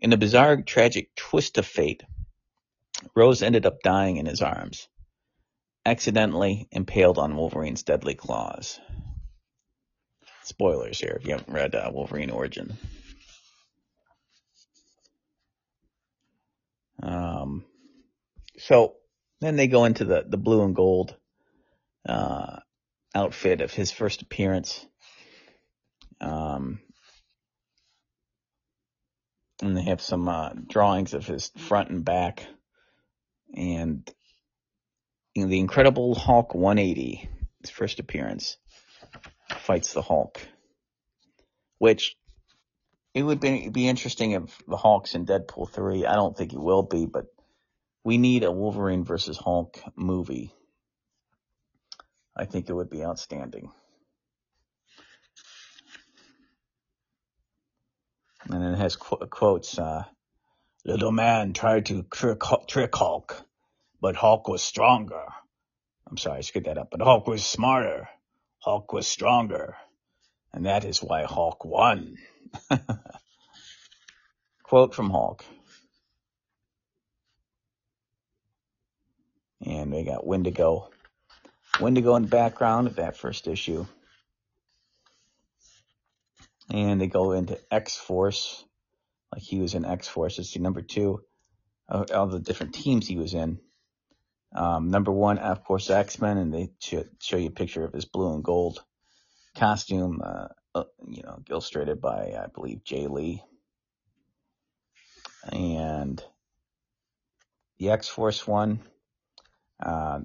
In 0.00 0.12
a 0.12 0.16
bizarre, 0.16 0.62
tragic 0.62 1.14
twist 1.16 1.58
of 1.58 1.66
fate, 1.66 2.02
Rose 3.14 3.42
ended 3.42 3.66
up 3.66 3.82
dying 3.82 4.16
in 4.16 4.26
his 4.26 4.40
arms, 4.40 4.88
accidentally 5.84 6.68
impaled 6.70 7.18
on 7.18 7.36
Wolverine's 7.36 7.82
deadly 7.82 8.14
claws. 8.14 8.80
Spoilers 10.44 10.98
here 10.98 11.18
if 11.20 11.26
you 11.26 11.32
haven't 11.32 11.52
read 11.52 11.74
uh, 11.74 11.90
Wolverine 11.92 12.30
Origin. 12.30 12.78
Um, 17.02 17.64
so 18.58 18.94
then 19.40 19.56
they 19.56 19.68
go 19.68 19.84
into 19.84 20.04
the, 20.04 20.24
the 20.26 20.36
blue 20.36 20.64
and 20.64 20.74
gold 20.74 21.16
uh, 22.08 22.58
outfit 23.14 23.60
of 23.60 23.72
his 23.72 23.90
first 23.90 24.22
appearance. 24.22 24.84
Um, 26.20 26.80
and 29.62 29.76
they 29.76 29.82
have 29.82 30.00
some 30.00 30.28
uh, 30.28 30.50
drawings 30.68 31.14
of 31.14 31.26
his 31.26 31.50
front 31.56 31.90
and 31.90 32.04
back. 32.04 32.46
And 33.54 34.08
in 35.34 35.48
the 35.48 35.60
Incredible 35.60 36.14
Hulk 36.14 36.54
180, 36.54 37.28
his 37.60 37.70
first 37.70 38.00
appearance, 38.00 38.56
fights 39.58 39.92
the 39.92 40.02
Hulk. 40.02 40.40
Which 41.78 42.16
it 43.14 43.22
would 43.22 43.40
be, 43.40 43.68
be 43.68 43.88
interesting 43.88 44.32
if 44.32 44.58
the 44.66 44.76
Hulk's 44.76 45.14
in 45.14 45.26
Deadpool 45.26 45.70
3. 45.70 46.06
I 46.06 46.14
don't 46.14 46.36
think 46.36 46.52
it 46.52 46.60
will 46.60 46.82
be, 46.82 47.06
but 47.06 47.26
we 48.04 48.18
need 48.18 48.44
a 48.44 48.52
Wolverine 48.52 49.04
versus 49.04 49.38
Hulk 49.38 49.80
movie. 49.96 50.52
I 52.36 52.44
think 52.44 52.68
it 52.68 52.74
would 52.74 52.90
be 52.90 53.04
outstanding. 53.04 53.72
And 58.48 58.64
it 58.64 58.78
has 58.78 58.96
qu- 58.96 59.26
quotes, 59.26 59.78
uh, 59.78 60.04
little 60.84 61.12
man 61.12 61.52
tried 61.52 61.86
to 61.86 62.04
trick, 62.04 62.40
trick 62.68 62.94
Hulk, 62.94 63.42
but 64.00 64.16
Hulk 64.16 64.48
was 64.48 64.62
stronger. 64.62 65.24
I'm 66.08 66.16
sorry, 66.16 66.38
I 66.38 66.40
screwed 66.42 66.64
that 66.64 66.78
up, 66.78 66.88
but 66.90 67.02
Hulk 67.02 67.26
was 67.26 67.44
smarter. 67.44 68.08
Hulk 68.60 68.92
was 68.92 69.06
stronger. 69.06 69.76
And 70.52 70.64
that 70.66 70.84
is 70.84 71.02
why 71.02 71.24
Hulk 71.24 71.64
won. 71.64 72.16
Quote 74.62 74.94
from 74.94 75.10
Hulk. 75.10 75.44
And 79.64 79.92
they 79.92 80.04
got 80.04 80.26
Wendigo. 80.26 80.90
Wendigo 81.80 82.16
in 82.16 82.22
the 82.22 82.28
background 82.28 82.86
of 82.86 82.96
that 82.96 83.16
first 83.16 83.48
issue. 83.48 83.86
And 86.70 87.00
they 87.00 87.06
go 87.06 87.32
into 87.32 87.58
X 87.72 87.96
Force, 87.96 88.64
like 89.32 89.42
he 89.42 89.60
was 89.60 89.74
in 89.74 89.84
X 89.84 90.06
Force. 90.06 90.38
It's 90.38 90.52
the 90.52 90.60
number 90.60 90.82
two 90.82 91.22
of 91.88 92.10
all 92.10 92.26
the 92.26 92.40
different 92.40 92.74
teams 92.74 93.06
he 93.06 93.16
was 93.16 93.32
in. 93.34 93.58
Um, 94.54 94.90
number 94.90 95.12
one, 95.12 95.38
of 95.38 95.64
course, 95.64 95.90
X 95.90 96.20
Men, 96.20 96.38
and 96.38 96.52
they 96.52 96.70
show 96.80 97.36
you 97.36 97.48
a 97.48 97.50
picture 97.50 97.84
of 97.84 97.92
his 97.92 98.04
blue 98.04 98.34
and 98.34 98.44
gold 98.44 98.82
costume, 99.56 100.20
uh, 100.24 100.48
uh, 100.74 100.84
you 101.06 101.22
know, 101.22 101.42
illustrated 101.48 102.00
by, 102.00 102.34
I 102.42 102.46
believe, 102.54 102.84
Jae 102.84 103.08
Lee. 103.08 103.42
And 105.52 106.22
the 107.78 107.90
X 107.90 108.08
Force 108.08 108.46
one, 108.46 108.80
uh, 109.80 110.20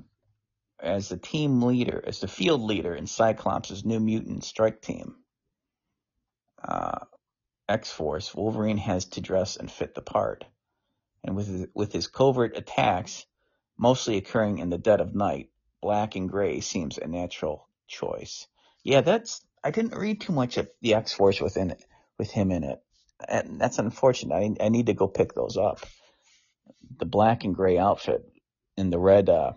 as 0.80 1.10
the 1.10 1.18
team 1.18 1.62
leader, 1.62 2.04
as 2.06 2.20
the 2.20 2.28
field 2.28 2.62
leader 2.62 2.94
in 2.94 3.08
Cyclops' 3.08 3.86
New 3.86 4.00
Mutant 4.00 4.44
Strike 4.44 4.82
Team, 4.82 5.16
uh, 6.64 7.06
X 7.70 7.90
Force, 7.92 8.34
Wolverine 8.36 8.78
has 8.78 9.06
to 9.06 9.22
dress 9.22 9.56
and 9.56 9.72
fit 9.72 9.96
the 9.96 10.02
part. 10.02 10.46
And 11.24 11.36
with 11.36 11.48
his, 11.48 11.68
with 11.74 11.94
his 11.94 12.08
covert 12.08 12.58
attacks 12.58 13.26
mostly 13.78 14.18
occurring 14.18 14.60
in 14.60 14.70
the 14.70 14.78
dead 14.78 15.00
of 15.00 15.16
night, 15.16 15.50
black 15.82 16.16
and 16.16 16.30
gray 16.30 16.60
seems 16.60 16.98
a 16.98 17.08
natural 17.08 17.68
choice. 17.88 18.48
Yeah, 18.84 19.02
that's 19.02 19.42
I 19.64 19.72
didn't 19.72 19.96
read 19.96 20.22
too 20.22 20.34
much 20.34 20.58
of 20.58 20.70
the 20.82 20.96
X 20.96 21.14
Force 21.14 21.40
within 21.40 21.72
it, 21.72 21.84
with 22.18 22.32
him 22.32 22.52
in 22.52 22.64
it. 22.64 22.80
And 23.28 23.60
that's 23.60 23.80
unfortunate. 23.80 24.36
I, 24.36 24.66
I 24.66 24.70
need 24.70 24.88
to 24.88 24.94
go 24.94 25.08
pick 25.08 25.34
those 25.34 25.58
up. 25.58 25.80
The 26.98 27.06
black 27.06 27.44
and 27.44 27.56
gray 27.56 27.78
outfit 27.78 28.26
and 28.78 28.92
the 28.92 29.00
red, 29.00 29.30
uh, 29.30 29.54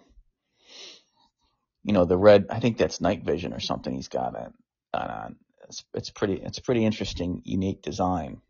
you 1.83 1.93
know, 1.93 2.05
the 2.05 2.17
red. 2.17 2.47
I 2.51 2.61
think 2.61 2.79
that's 2.79 3.01
night 3.01 3.25
vision 3.25 3.53
or 3.53 3.61
something. 3.61 3.93
He's 3.93 4.09
got 4.09 4.35
it 4.35 4.53
on. 4.95 5.37
It's, 5.65 5.85
it's 5.95 6.11
pretty. 6.11 6.35
It's 6.35 6.59
a 6.59 6.63
pretty 6.63 6.85
interesting, 6.85 7.43
unique 7.45 7.83
design. 7.83 8.41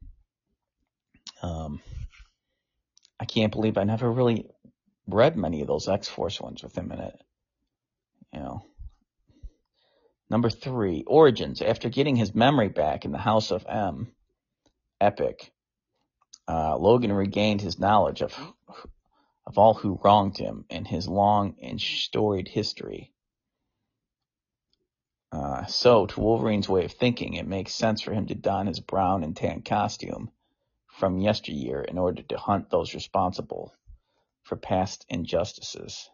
Um, 1.43 1.81
I 3.19 3.25
can't 3.25 3.53
believe 3.53 3.79
I 3.79 3.85
never 3.85 4.11
really 4.11 4.47
read 5.07 5.37
many 5.37 5.63
of 5.63 5.67
those 5.67 5.89
X 5.89 6.09
Force 6.09 6.41
ones 6.41 6.63
with 6.63 6.77
him 6.77 6.93
in 6.93 7.01
it. 7.01 7.19
You 8.33 8.41
know. 8.41 8.65
Number 10.29 10.51
three, 10.51 11.05
Origins. 11.07 11.63
After 11.63 11.89
getting 11.89 12.17
his 12.17 12.35
memory 12.35 12.69
back 12.69 13.05
in 13.05 13.13
the 13.13 13.19
House 13.19 13.51
of 13.51 13.65
M, 13.69 14.13
Epic, 15.01 15.53
uh, 16.49 16.77
Logan 16.77 17.13
regained 17.13 17.61
his 17.61 17.79
knowledge 17.79 18.23
of 18.23 18.35
of 19.47 19.59
all 19.59 19.75
who 19.75 20.01
wronged 20.03 20.37
him 20.37 20.65
and 20.71 20.87
his 20.89 21.07
long 21.07 21.55
and 21.63 21.81
storied 21.81 22.49
history. 22.49 23.13
Uh, 25.31 25.65
so, 25.67 26.07
to 26.07 26.21
Wolverine's 26.21 26.69
way 26.69 26.85
of 26.85 26.93
thinking, 26.93 27.35
it 27.35 27.47
makes 27.47 27.73
sense 27.73 28.01
for 28.01 28.13
him 28.13 28.27
to 28.27 28.35
don 28.35 28.67
his 28.67 28.81
brown 28.81 29.23
and 29.23 29.37
tan 29.37 29.63
costume 29.63 30.31
from 30.89 31.21
yesteryear 31.21 31.83
in 31.83 31.99
order 31.99 32.23
to 32.23 32.39
hunt 32.39 32.71
those 32.71 32.95
responsible 32.95 33.73
for 34.43 34.57
past 34.57 35.05
injustices. 35.09 36.11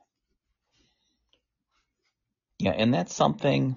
Yeah, 2.59 2.73
and 2.73 2.93
that's 2.93 3.15
something 3.15 3.77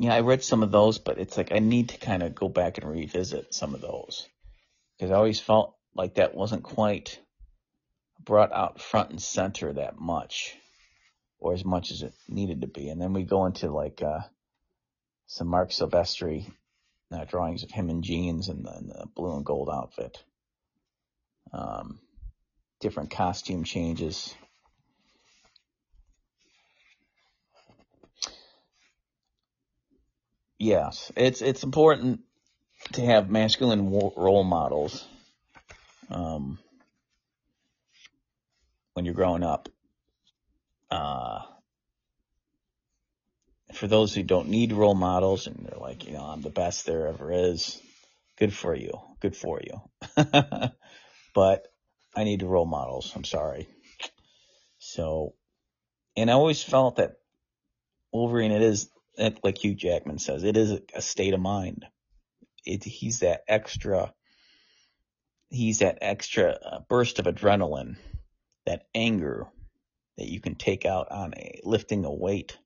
yeah, 0.00 0.14
I 0.14 0.20
read 0.20 0.42
some 0.42 0.62
of 0.62 0.72
those, 0.72 0.98
but 0.98 1.18
it's 1.18 1.36
like 1.36 1.52
I 1.52 1.58
need 1.58 1.90
to 1.90 1.98
kind 1.98 2.22
of 2.22 2.34
go 2.34 2.48
back 2.48 2.78
and 2.78 2.90
revisit 2.90 3.54
some 3.54 3.74
of 3.74 3.82
those 3.82 4.26
because 4.96 5.10
I 5.10 5.16
always 5.16 5.40
felt 5.40 5.76
like 5.94 6.14
that 6.14 6.34
wasn't 6.34 6.62
quite 6.62 7.20
brought 8.18 8.50
out 8.52 8.80
front 8.80 9.10
and 9.10 9.20
center 9.20 9.74
that 9.74 9.98
much 9.98 10.56
or 11.38 11.52
as 11.52 11.64
much 11.66 11.90
as 11.90 12.02
it 12.02 12.14
needed 12.28 12.62
to 12.62 12.66
be. 12.66 12.88
And 12.88 13.00
then 13.00 13.12
we 13.12 13.24
go 13.24 13.44
into 13.44 13.70
like 13.70 14.02
uh, 14.02 14.20
some 15.26 15.48
Marc 15.48 15.68
Silvestri 15.70 16.50
uh, 17.12 17.24
drawings 17.24 17.62
of 17.62 17.70
him 17.70 17.90
in 17.90 18.02
jeans 18.02 18.48
and 18.48 18.64
the, 18.64 18.72
and 18.72 18.88
the 18.88 19.06
blue 19.14 19.36
and 19.36 19.44
gold 19.44 19.68
outfit. 19.70 20.22
Um, 21.52 21.98
different 22.80 23.10
costume 23.10 23.64
changes. 23.64 24.34
Yes, 30.60 31.10
it's 31.16 31.40
it's 31.40 31.62
important 31.64 32.20
to 32.92 33.00
have 33.00 33.30
masculine 33.30 33.90
role 33.90 34.44
models 34.44 35.08
um, 36.10 36.58
when 38.92 39.06
you're 39.06 39.14
growing 39.14 39.42
up. 39.42 39.70
Uh, 40.90 41.40
for 43.72 43.86
those 43.86 44.14
who 44.14 44.22
don't 44.22 44.50
need 44.50 44.72
role 44.72 44.94
models 44.94 45.46
and 45.46 45.64
they're 45.64 45.80
like, 45.80 46.06
you 46.06 46.12
know, 46.12 46.24
I'm 46.24 46.42
the 46.42 46.50
best 46.50 46.84
there 46.84 47.06
ever 47.06 47.32
is, 47.32 47.80
good 48.36 48.52
for 48.52 48.74
you. 48.76 49.00
Good 49.20 49.36
for 49.36 49.62
you. 49.62 49.80
but 51.34 51.68
I 52.14 52.24
need 52.24 52.42
role 52.42 52.66
models. 52.66 53.12
I'm 53.16 53.24
sorry. 53.24 53.66
So, 54.78 55.34
and 56.18 56.30
I 56.30 56.34
always 56.34 56.62
felt 56.62 56.96
that 56.96 57.12
Wolverine, 58.12 58.52
it 58.52 58.60
is, 58.62 58.90
like 59.18 59.58
Hugh 59.58 59.74
Jackman 59.74 60.18
says, 60.18 60.44
it 60.44 60.56
is 60.56 60.78
a 60.94 61.02
state 61.02 61.34
of 61.34 61.40
mind. 61.40 61.86
It, 62.64 62.84
he's 62.84 63.20
that 63.20 63.42
extra, 63.48 64.12
he's 65.48 65.78
that 65.80 65.98
extra 66.00 66.50
uh, 66.52 66.80
burst 66.88 67.18
of 67.18 67.26
adrenaline, 67.26 67.96
that 68.66 68.84
anger 68.94 69.46
that 70.18 70.28
you 70.28 70.40
can 70.40 70.54
take 70.54 70.84
out 70.84 71.10
on 71.10 71.32
a 71.36 71.60
lifting 71.64 72.04
a 72.04 72.12
weight 72.12 72.58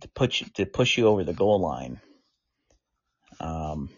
to 0.00 0.08
push 0.08 0.42
to 0.54 0.66
push 0.66 0.98
you 0.98 1.06
over 1.06 1.24
the 1.24 1.32
goal 1.32 1.60
line. 1.60 2.00
Um, 3.40 3.90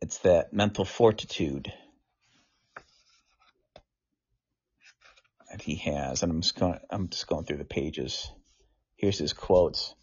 it's 0.00 0.18
that 0.18 0.52
mental 0.52 0.84
fortitude 0.84 1.72
that 5.58 5.64
he 5.64 5.76
has, 5.76 6.22
and 6.22 6.32
I'm 6.32 6.40
just 6.40 6.56
going. 6.56 6.78
I'm 6.90 7.08
just 7.08 7.26
going 7.26 7.44
through 7.44 7.58
the 7.58 7.64
pages. 7.64 8.30
Here's 8.96 9.18
his 9.18 9.32
quotes. 9.32 9.94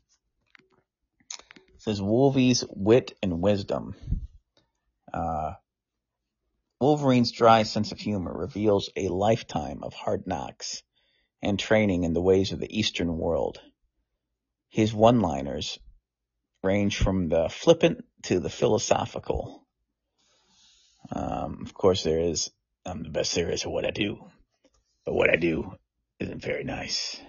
It 1.75 1.81
says 1.81 2.01
Wolvie's 2.01 2.63
wit 2.69 3.17
and 3.21 3.41
wisdom. 3.41 3.95
Uh, 5.13 5.53
Wolverine's 6.79 7.31
dry 7.31 7.63
sense 7.63 7.91
of 7.91 7.99
humor 7.99 8.33
reveals 8.33 8.89
a 8.95 9.07
lifetime 9.07 9.83
of 9.83 9.93
hard 9.93 10.27
knocks 10.27 10.83
and 11.41 11.57
training 11.57 12.03
in 12.03 12.13
the 12.13 12.21
ways 12.21 12.51
of 12.51 12.59
the 12.59 12.79
Eastern 12.79 13.17
world. 13.17 13.59
His 14.69 14.93
one-liners 14.93 15.79
range 16.63 16.97
from 16.97 17.29
the 17.29 17.47
flippant 17.49 18.03
to 18.23 18.39
the 18.39 18.49
philosophical. 18.49 19.65
Um, 21.11 21.59
of 21.61 21.73
course, 21.73 22.03
there 22.03 22.19
is, 22.19 22.51
I'm 22.85 23.03
the 23.03 23.09
best 23.09 23.35
there 23.35 23.51
is 23.51 23.63
at 23.63 23.71
what 23.71 23.85
I 23.85 23.91
do, 23.91 24.25
but 25.05 25.13
what 25.13 25.29
I 25.29 25.35
do 25.35 25.73
isn't 26.19 26.41
very 26.41 26.63
nice. 26.63 27.19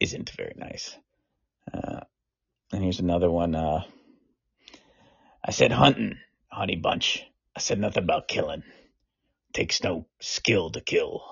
Isn't 0.00 0.30
very 0.30 0.54
nice. 0.56 0.96
Uh, 1.72 2.00
and 2.72 2.82
here's 2.82 3.00
another 3.00 3.30
one. 3.30 3.54
Uh, 3.54 3.84
I 5.44 5.52
said 5.52 5.72
hunting, 5.72 6.18
honey 6.48 6.76
bunch. 6.76 7.24
I 7.56 7.60
said 7.60 7.78
nothing 7.78 8.02
about 8.04 8.28
killing. 8.28 8.62
Takes 9.52 9.82
no 9.82 10.06
skill 10.20 10.70
to 10.70 10.80
kill. 10.80 11.22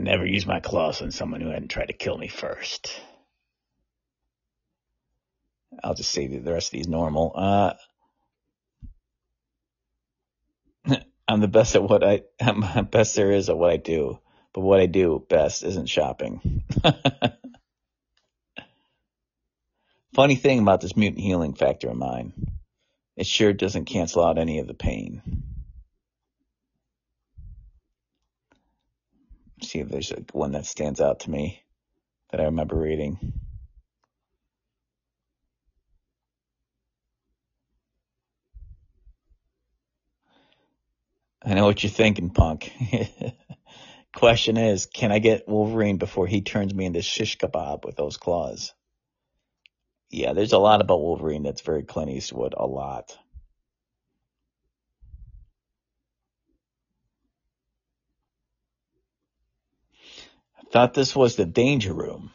I 0.00 0.02
never 0.02 0.24
used 0.24 0.46
my 0.46 0.60
claws 0.60 1.02
on 1.02 1.10
someone 1.10 1.42
who 1.42 1.50
hadn't 1.50 1.68
tried 1.68 1.88
to 1.88 1.92
kill 1.92 2.16
me 2.16 2.28
first. 2.28 2.90
I'll 5.84 5.92
just 5.92 6.10
say 6.10 6.26
the 6.26 6.52
rest 6.52 6.68
of 6.68 6.72
these 6.72 6.88
normal. 6.88 7.32
Uh, 7.34 7.74
I'm 11.30 11.40
the 11.40 11.46
best 11.46 11.76
at 11.76 11.82
what 11.84 12.02
I, 12.02 12.22
I'm 12.40 12.86
best 12.86 13.14
there 13.14 13.30
is 13.30 13.48
at 13.48 13.56
what 13.56 13.70
I 13.70 13.76
do, 13.76 14.18
but 14.52 14.62
what 14.62 14.80
I 14.80 14.86
do 14.86 15.24
best 15.28 15.62
isn't 15.62 15.88
shopping. 15.88 16.64
Funny 20.12 20.34
thing 20.34 20.58
about 20.58 20.80
this 20.80 20.96
mutant 20.96 21.22
healing 21.22 21.54
factor 21.54 21.88
of 21.88 21.96
mine, 21.96 22.32
it 23.16 23.28
sure 23.28 23.52
doesn't 23.52 23.84
cancel 23.84 24.24
out 24.24 24.38
any 24.38 24.58
of 24.58 24.66
the 24.66 24.74
pain. 24.74 25.22
see 29.62 29.78
if 29.78 29.88
there's 29.88 30.10
one 30.32 30.52
that 30.52 30.64
stands 30.66 31.00
out 31.00 31.20
to 31.20 31.30
me 31.30 31.62
that 32.30 32.40
I 32.40 32.44
remember 32.44 32.76
reading. 32.76 33.34
I 41.42 41.54
know 41.54 41.64
what 41.64 41.82
you're 41.82 41.90
thinking, 41.90 42.30
punk. 42.30 42.70
Question 44.14 44.56
is, 44.56 44.86
can 44.86 45.12
I 45.12 45.20
get 45.20 45.48
Wolverine 45.48 45.96
before 45.96 46.26
he 46.26 46.42
turns 46.42 46.74
me 46.74 46.84
into 46.84 47.00
shish 47.00 47.38
kebab 47.38 47.84
with 47.84 47.96
those 47.96 48.16
claws? 48.16 48.74
Yeah, 50.10 50.32
there's 50.32 50.52
a 50.52 50.58
lot 50.58 50.80
about 50.80 51.00
Wolverine 51.00 51.44
that's 51.44 51.62
very 51.62 51.84
Clint 51.84 52.10
Eastwood, 52.10 52.54
a 52.56 52.66
lot. 52.66 53.16
I 60.58 60.62
Thought 60.70 60.94
this 60.94 61.16
was 61.16 61.36
the 61.36 61.46
danger 61.46 61.94
room. 61.94 62.32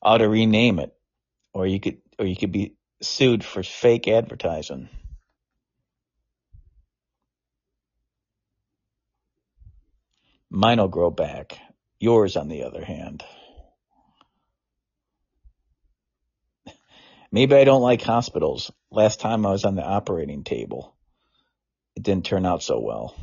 Ought 0.00 0.18
to 0.18 0.28
rename 0.28 0.78
it, 0.78 0.94
or 1.52 1.66
you 1.66 1.80
could, 1.80 1.98
or 2.18 2.26
you 2.26 2.36
could 2.36 2.52
be 2.52 2.76
sued 3.02 3.44
for 3.44 3.62
fake 3.62 4.08
advertising. 4.08 4.88
Mine'll 10.54 10.88
grow 10.88 11.10
back. 11.10 11.58
Yours, 11.98 12.36
on 12.36 12.48
the 12.48 12.64
other 12.64 12.84
hand. 12.84 13.24
Maybe 17.32 17.54
I 17.54 17.64
don't 17.64 17.80
like 17.80 18.02
hospitals. 18.02 18.70
Last 18.90 19.18
time 19.18 19.46
I 19.46 19.50
was 19.50 19.64
on 19.64 19.76
the 19.76 19.82
operating 19.82 20.44
table, 20.44 20.94
it 21.96 22.02
didn't 22.02 22.26
turn 22.26 22.44
out 22.44 22.62
so 22.62 22.80
well. 22.80 23.16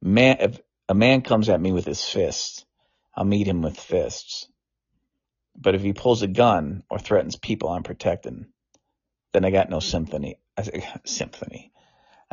Man, 0.00 0.36
if 0.38 0.60
a 0.88 0.94
man 0.94 1.22
comes 1.22 1.48
at 1.48 1.60
me 1.60 1.72
with 1.72 1.84
his 1.84 2.04
fists, 2.04 2.64
I'll 3.12 3.24
meet 3.24 3.48
him 3.48 3.62
with 3.62 3.76
fists. 3.76 4.46
But 5.56 5.74
if 5.74 5.82
he 5.82 5.94
pulls 5.94 6.22
a 6.22 6.28
gun 6.28 6.84
or 6.88 7.00
threatens 7.00 7.34
people 7.34 7.70
I'm 7.70 7.82
protecting, 7.82 8.46
then 9.32 9.44
I 9.44 9.50
got 9.50 9.68
no 9.68 9.80
sympathy. 9.80 10.38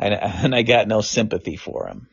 And 0.00 0.54
I 0.54 0.62
got 0.62 0.88
no 0.88 1.02
sympathy 1.02 1.56
for 1.56 1.86
him. 1.86 2.08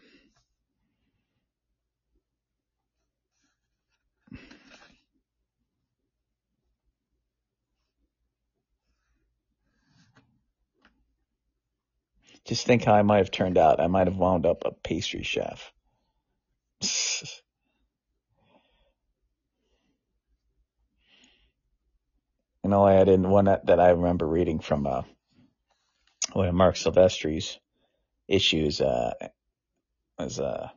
Just 12.43 12.65
think 12.65 12.83
how 12.83 12.93
I 12.93 13.03
might 13.03 13.19
have 13.19 13.31
turned 13.31 13.57
out. 13.57 13.79
I 13.79 13.87
might 13.87 14.07
have 14.07 14.17
wound 14.17 14.45
up 14.45 14.63
a 14.65 14.71
pastry 14.71 15.23
chef. 15.23 15.71
and 16.81 16.91
know, 22.71 22.85
I 22.85 22.93
had 22.93 23.07
in 23.07 23.29
one 23.29 23.45
that, 23.45 23.67
that 23.67 23.79
I 23.79 23.91
remember 23.91 24.27
reading 24.27 24.59
from 24.59 24.87
uh, 24.87 25.03
one 26.33 26.49
of 26.49 26.55
Marc 26.55 26.75
Silvestri's 26.75 27.57
issues 28.27 28.81
uh, 28.81 29.13
was 30.17 30.39
uh, 30.39 30.69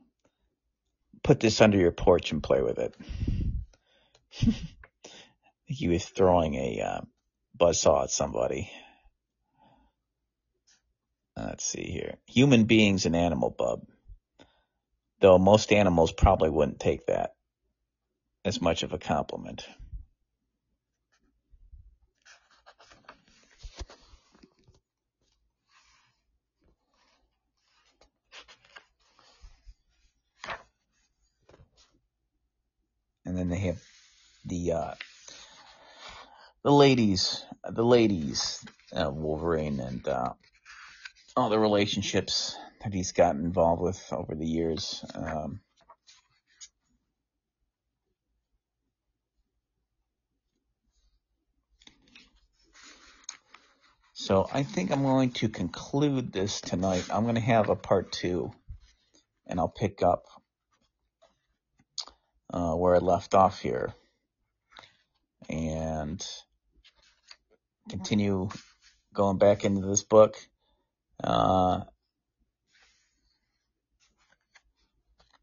put 1.22 1.40
this 1.40 1.60
under 1.60 1.78
your 1.78 1.92
porch 1.92 2.32
and 2.32 2.42
play 2.42 2.62
with 2.62 2.78
it. 2.78 2.94
he 5.64 5.88
was 5.88 6.04
throwing 6.04 6.54
a 6.54 6.80
uh, 6.80 7.00
buzzsaw 7.58 8.04
at 8.04 8.10
somebody. 8.10 8.70
Let's 11.36 11.64
see 11.64 11.84
here. 11.84 12.16
Human 12.26 12.64
beings 12.64 13.06
and 13.06 13.16
animal 13.16 13.50
bub. 13.50 13.82
Though 15.20 15.38
most 15.38 15.72
animals 15.72 16.12
probably 16.12 16.50
wouldn't 16.50 16.80
take 16.80 17.06
that 17.06 17.34
as 18.44 18.60
much 18.60 18.82
of 18.82 18.92
a 18.92 18.98
compliment. 18.98 19.66
And 33.30 33.38
then 33.38 33.48
they 33.48 33.60
have 33.60 33.80
the 34.44 34.72
uh, 34.72 34.94
the 36.64 36.72
ladies, 36.72 37.44
the 37.62 37.84
ladies, 37.84 38.66
uh, 38.92 39.08
Wolverine 39.08 39.78
and 39.78 40.08
uh, 40.08 40.32
all 41.36 41.48
the 41.48 41.60
relationships 41.60 42.56
that 42.82 42.92
he's 42.92 43.12
gotten 43.12 43.44
involved 43.44 43.82
with 43.82 44.04
over 44.10 44.34
the 44.34 44.48
years. 44.48 45.04
Um, 45.14 45.60
so 54.12 54.48
I 54.52 54.64
think 54.64 54.90
I'm 54.90 55.04
going 55.04 55.30
to 55.34 55.48
conclude 55.48 56.32
this 56.32 56.60
tonight. 56.60 57.04
I'm 57.12 57.22
going 57.22 57.36
to 57.36 57.40
have 57.40 57.68
a 57.68 57.76
part 57.76 58.10
two, 58.10 58.50
and 59.46 59.60
I'll 59.60 59.68
pick 59.68 60.02
up 60.02 60.24
uh, 62.52 62.74
where 62.74 62.94
I 62.94 62.98
left 62.98 63.34
off 63.34 63.60
here 63.60 63.94
and 65.48 66.24
continue 67.88 68.48
going 69.14 69.38
back 69.38 69.64
into 69.64 69.86
this 69.86 70.02
book. 70.02 70.36
Uh, 71.22 71.80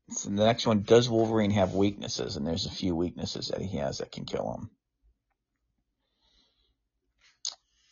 so 0.10 0.30
the 0.30 0.46
next 0.46 0.66
one, 0.66 0.84
does 0.84 1.10
Wolverine 1.10 1.52
have 1.52 1.74
weaknesses? 1.74 2.38
And 2.38 2.48
there's 2.48 2.66
a 2.66 2.72
few 2.72 2.96
weaknesses 2.96 3.50
that 3.50 3.62
he 3.62 3.78
has 3.78 3.98
that 3.98 4.12
can 4.12 4.26
kill 4.26 4.54
him. 4.54 4.70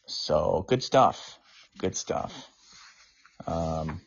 So 0.08 0.66
good 0.68 0.84
stuff. 0.84 1.40
Good 1.78 1.96
stuff. 1.96 2.50
Um, 3.46 4.02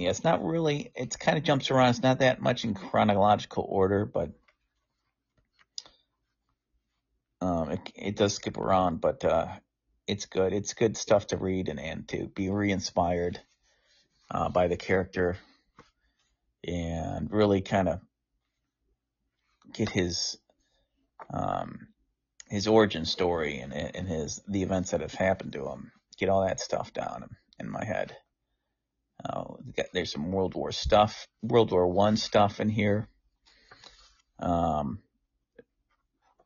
yeah, 0.00 0.08
it's 0.08 0.24
not 0.24 0.42
really, 0.42 0.90
it 0.94 1.18
kind 1.18 1.36
of 1.36 1.44
jumps 1.44 1.70
around. 1.70 1.90
It's 1.90 2.02
not 2.02 2.20
that 2.20 2.40
much 2.40 2.64
in 2.64 2.72
chronological 2.72 3.66
order, 3.68 4.06
but 4.06 4.30
um, 7.42 7.72
it, 7.72 7.80
it 7.94 8.16
does 8.16 8.32
skip 8.32 8.56
around, 8.56 9.02
but 9.02 9.22
uh, 9.26 9.48
it's 10.06 10.24
good. 10.24 10.54
It's 10.54 10.72
good 10.72 10.96
stuff 10.96 11.26
to 11.28 11.36
read 11.36 11.68
and, 11.68 11.78
and 11.78 12.08
to 12.08 12.28
be 12.28 12.48
re-inspired 12.48 13.40
uh, 14.30 14.48
by 14.48 14.68
the 14.68 14.78
character 14.78 15.36
and 16.66 17.30
really 17.30 17.60
kind 17.60 17.90
of 17.90 18.00
get 19.74 19.90
his 19.90 20.38
um, 21.30 21.88
his 22.48 22.66
origin 22.66 23.04
story 23.04 23.58
and, 23.58 23.74
and 23.74 24.08
his 24.08 24.40
the 24.48 24.62
events 24.62 24.92
that 24.92 25.02
have 25.02 25.12
happened 25.12 25.52
to 25.52 25.68
him. 25.68 25.92
Get 26.16 26.30
all 26.30 26.46
that 26.46 26.58
stuff 26.58 26.94
down 26.94 27.28
in 27.58 27.68
my 27.70 27.84
head. 27.84 28.16
Uh, 29.22 29.44
there's 29.92 30.12
some 30.12 30.32
World 30.32 30.54
War 30.54 30.72
stuff, 30.72 31.26
World 31.42 31.72
War 31.72 31.86
One 31.86 32.16
stuff 32.16 32.60
in 32.60 32.68
here. 32.68 33.08
Um, 34.38 35.00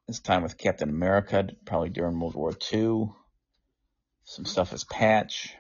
this 0.09 0.21
time 0.21 0.43
with 0.43 0.59
Captain 0.59 0.89
America, 0.89 1.49
probably 1.65 1.91
during 1.91 2.19
World 2.19 2.35
War 2.35 2.53
Two. 2.53 3.15
Some 4.25 4.45
stuff 4.45 4.73
as 4.73 4.85
Patch. 4.85 5.55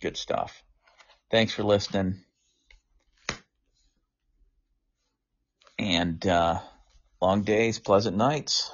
Good 0.00 0.16
stuff. 0.16 0.62
Thanks 1.30 1.52
for 1.52 1.64
listening. 1.64 2.20
And 5.78 6.24
uh, 6.26 6.60
long 7.20 7.42
days, 7.42 7.78
pleasant 7.80 8.16
nights. 8.16 8.72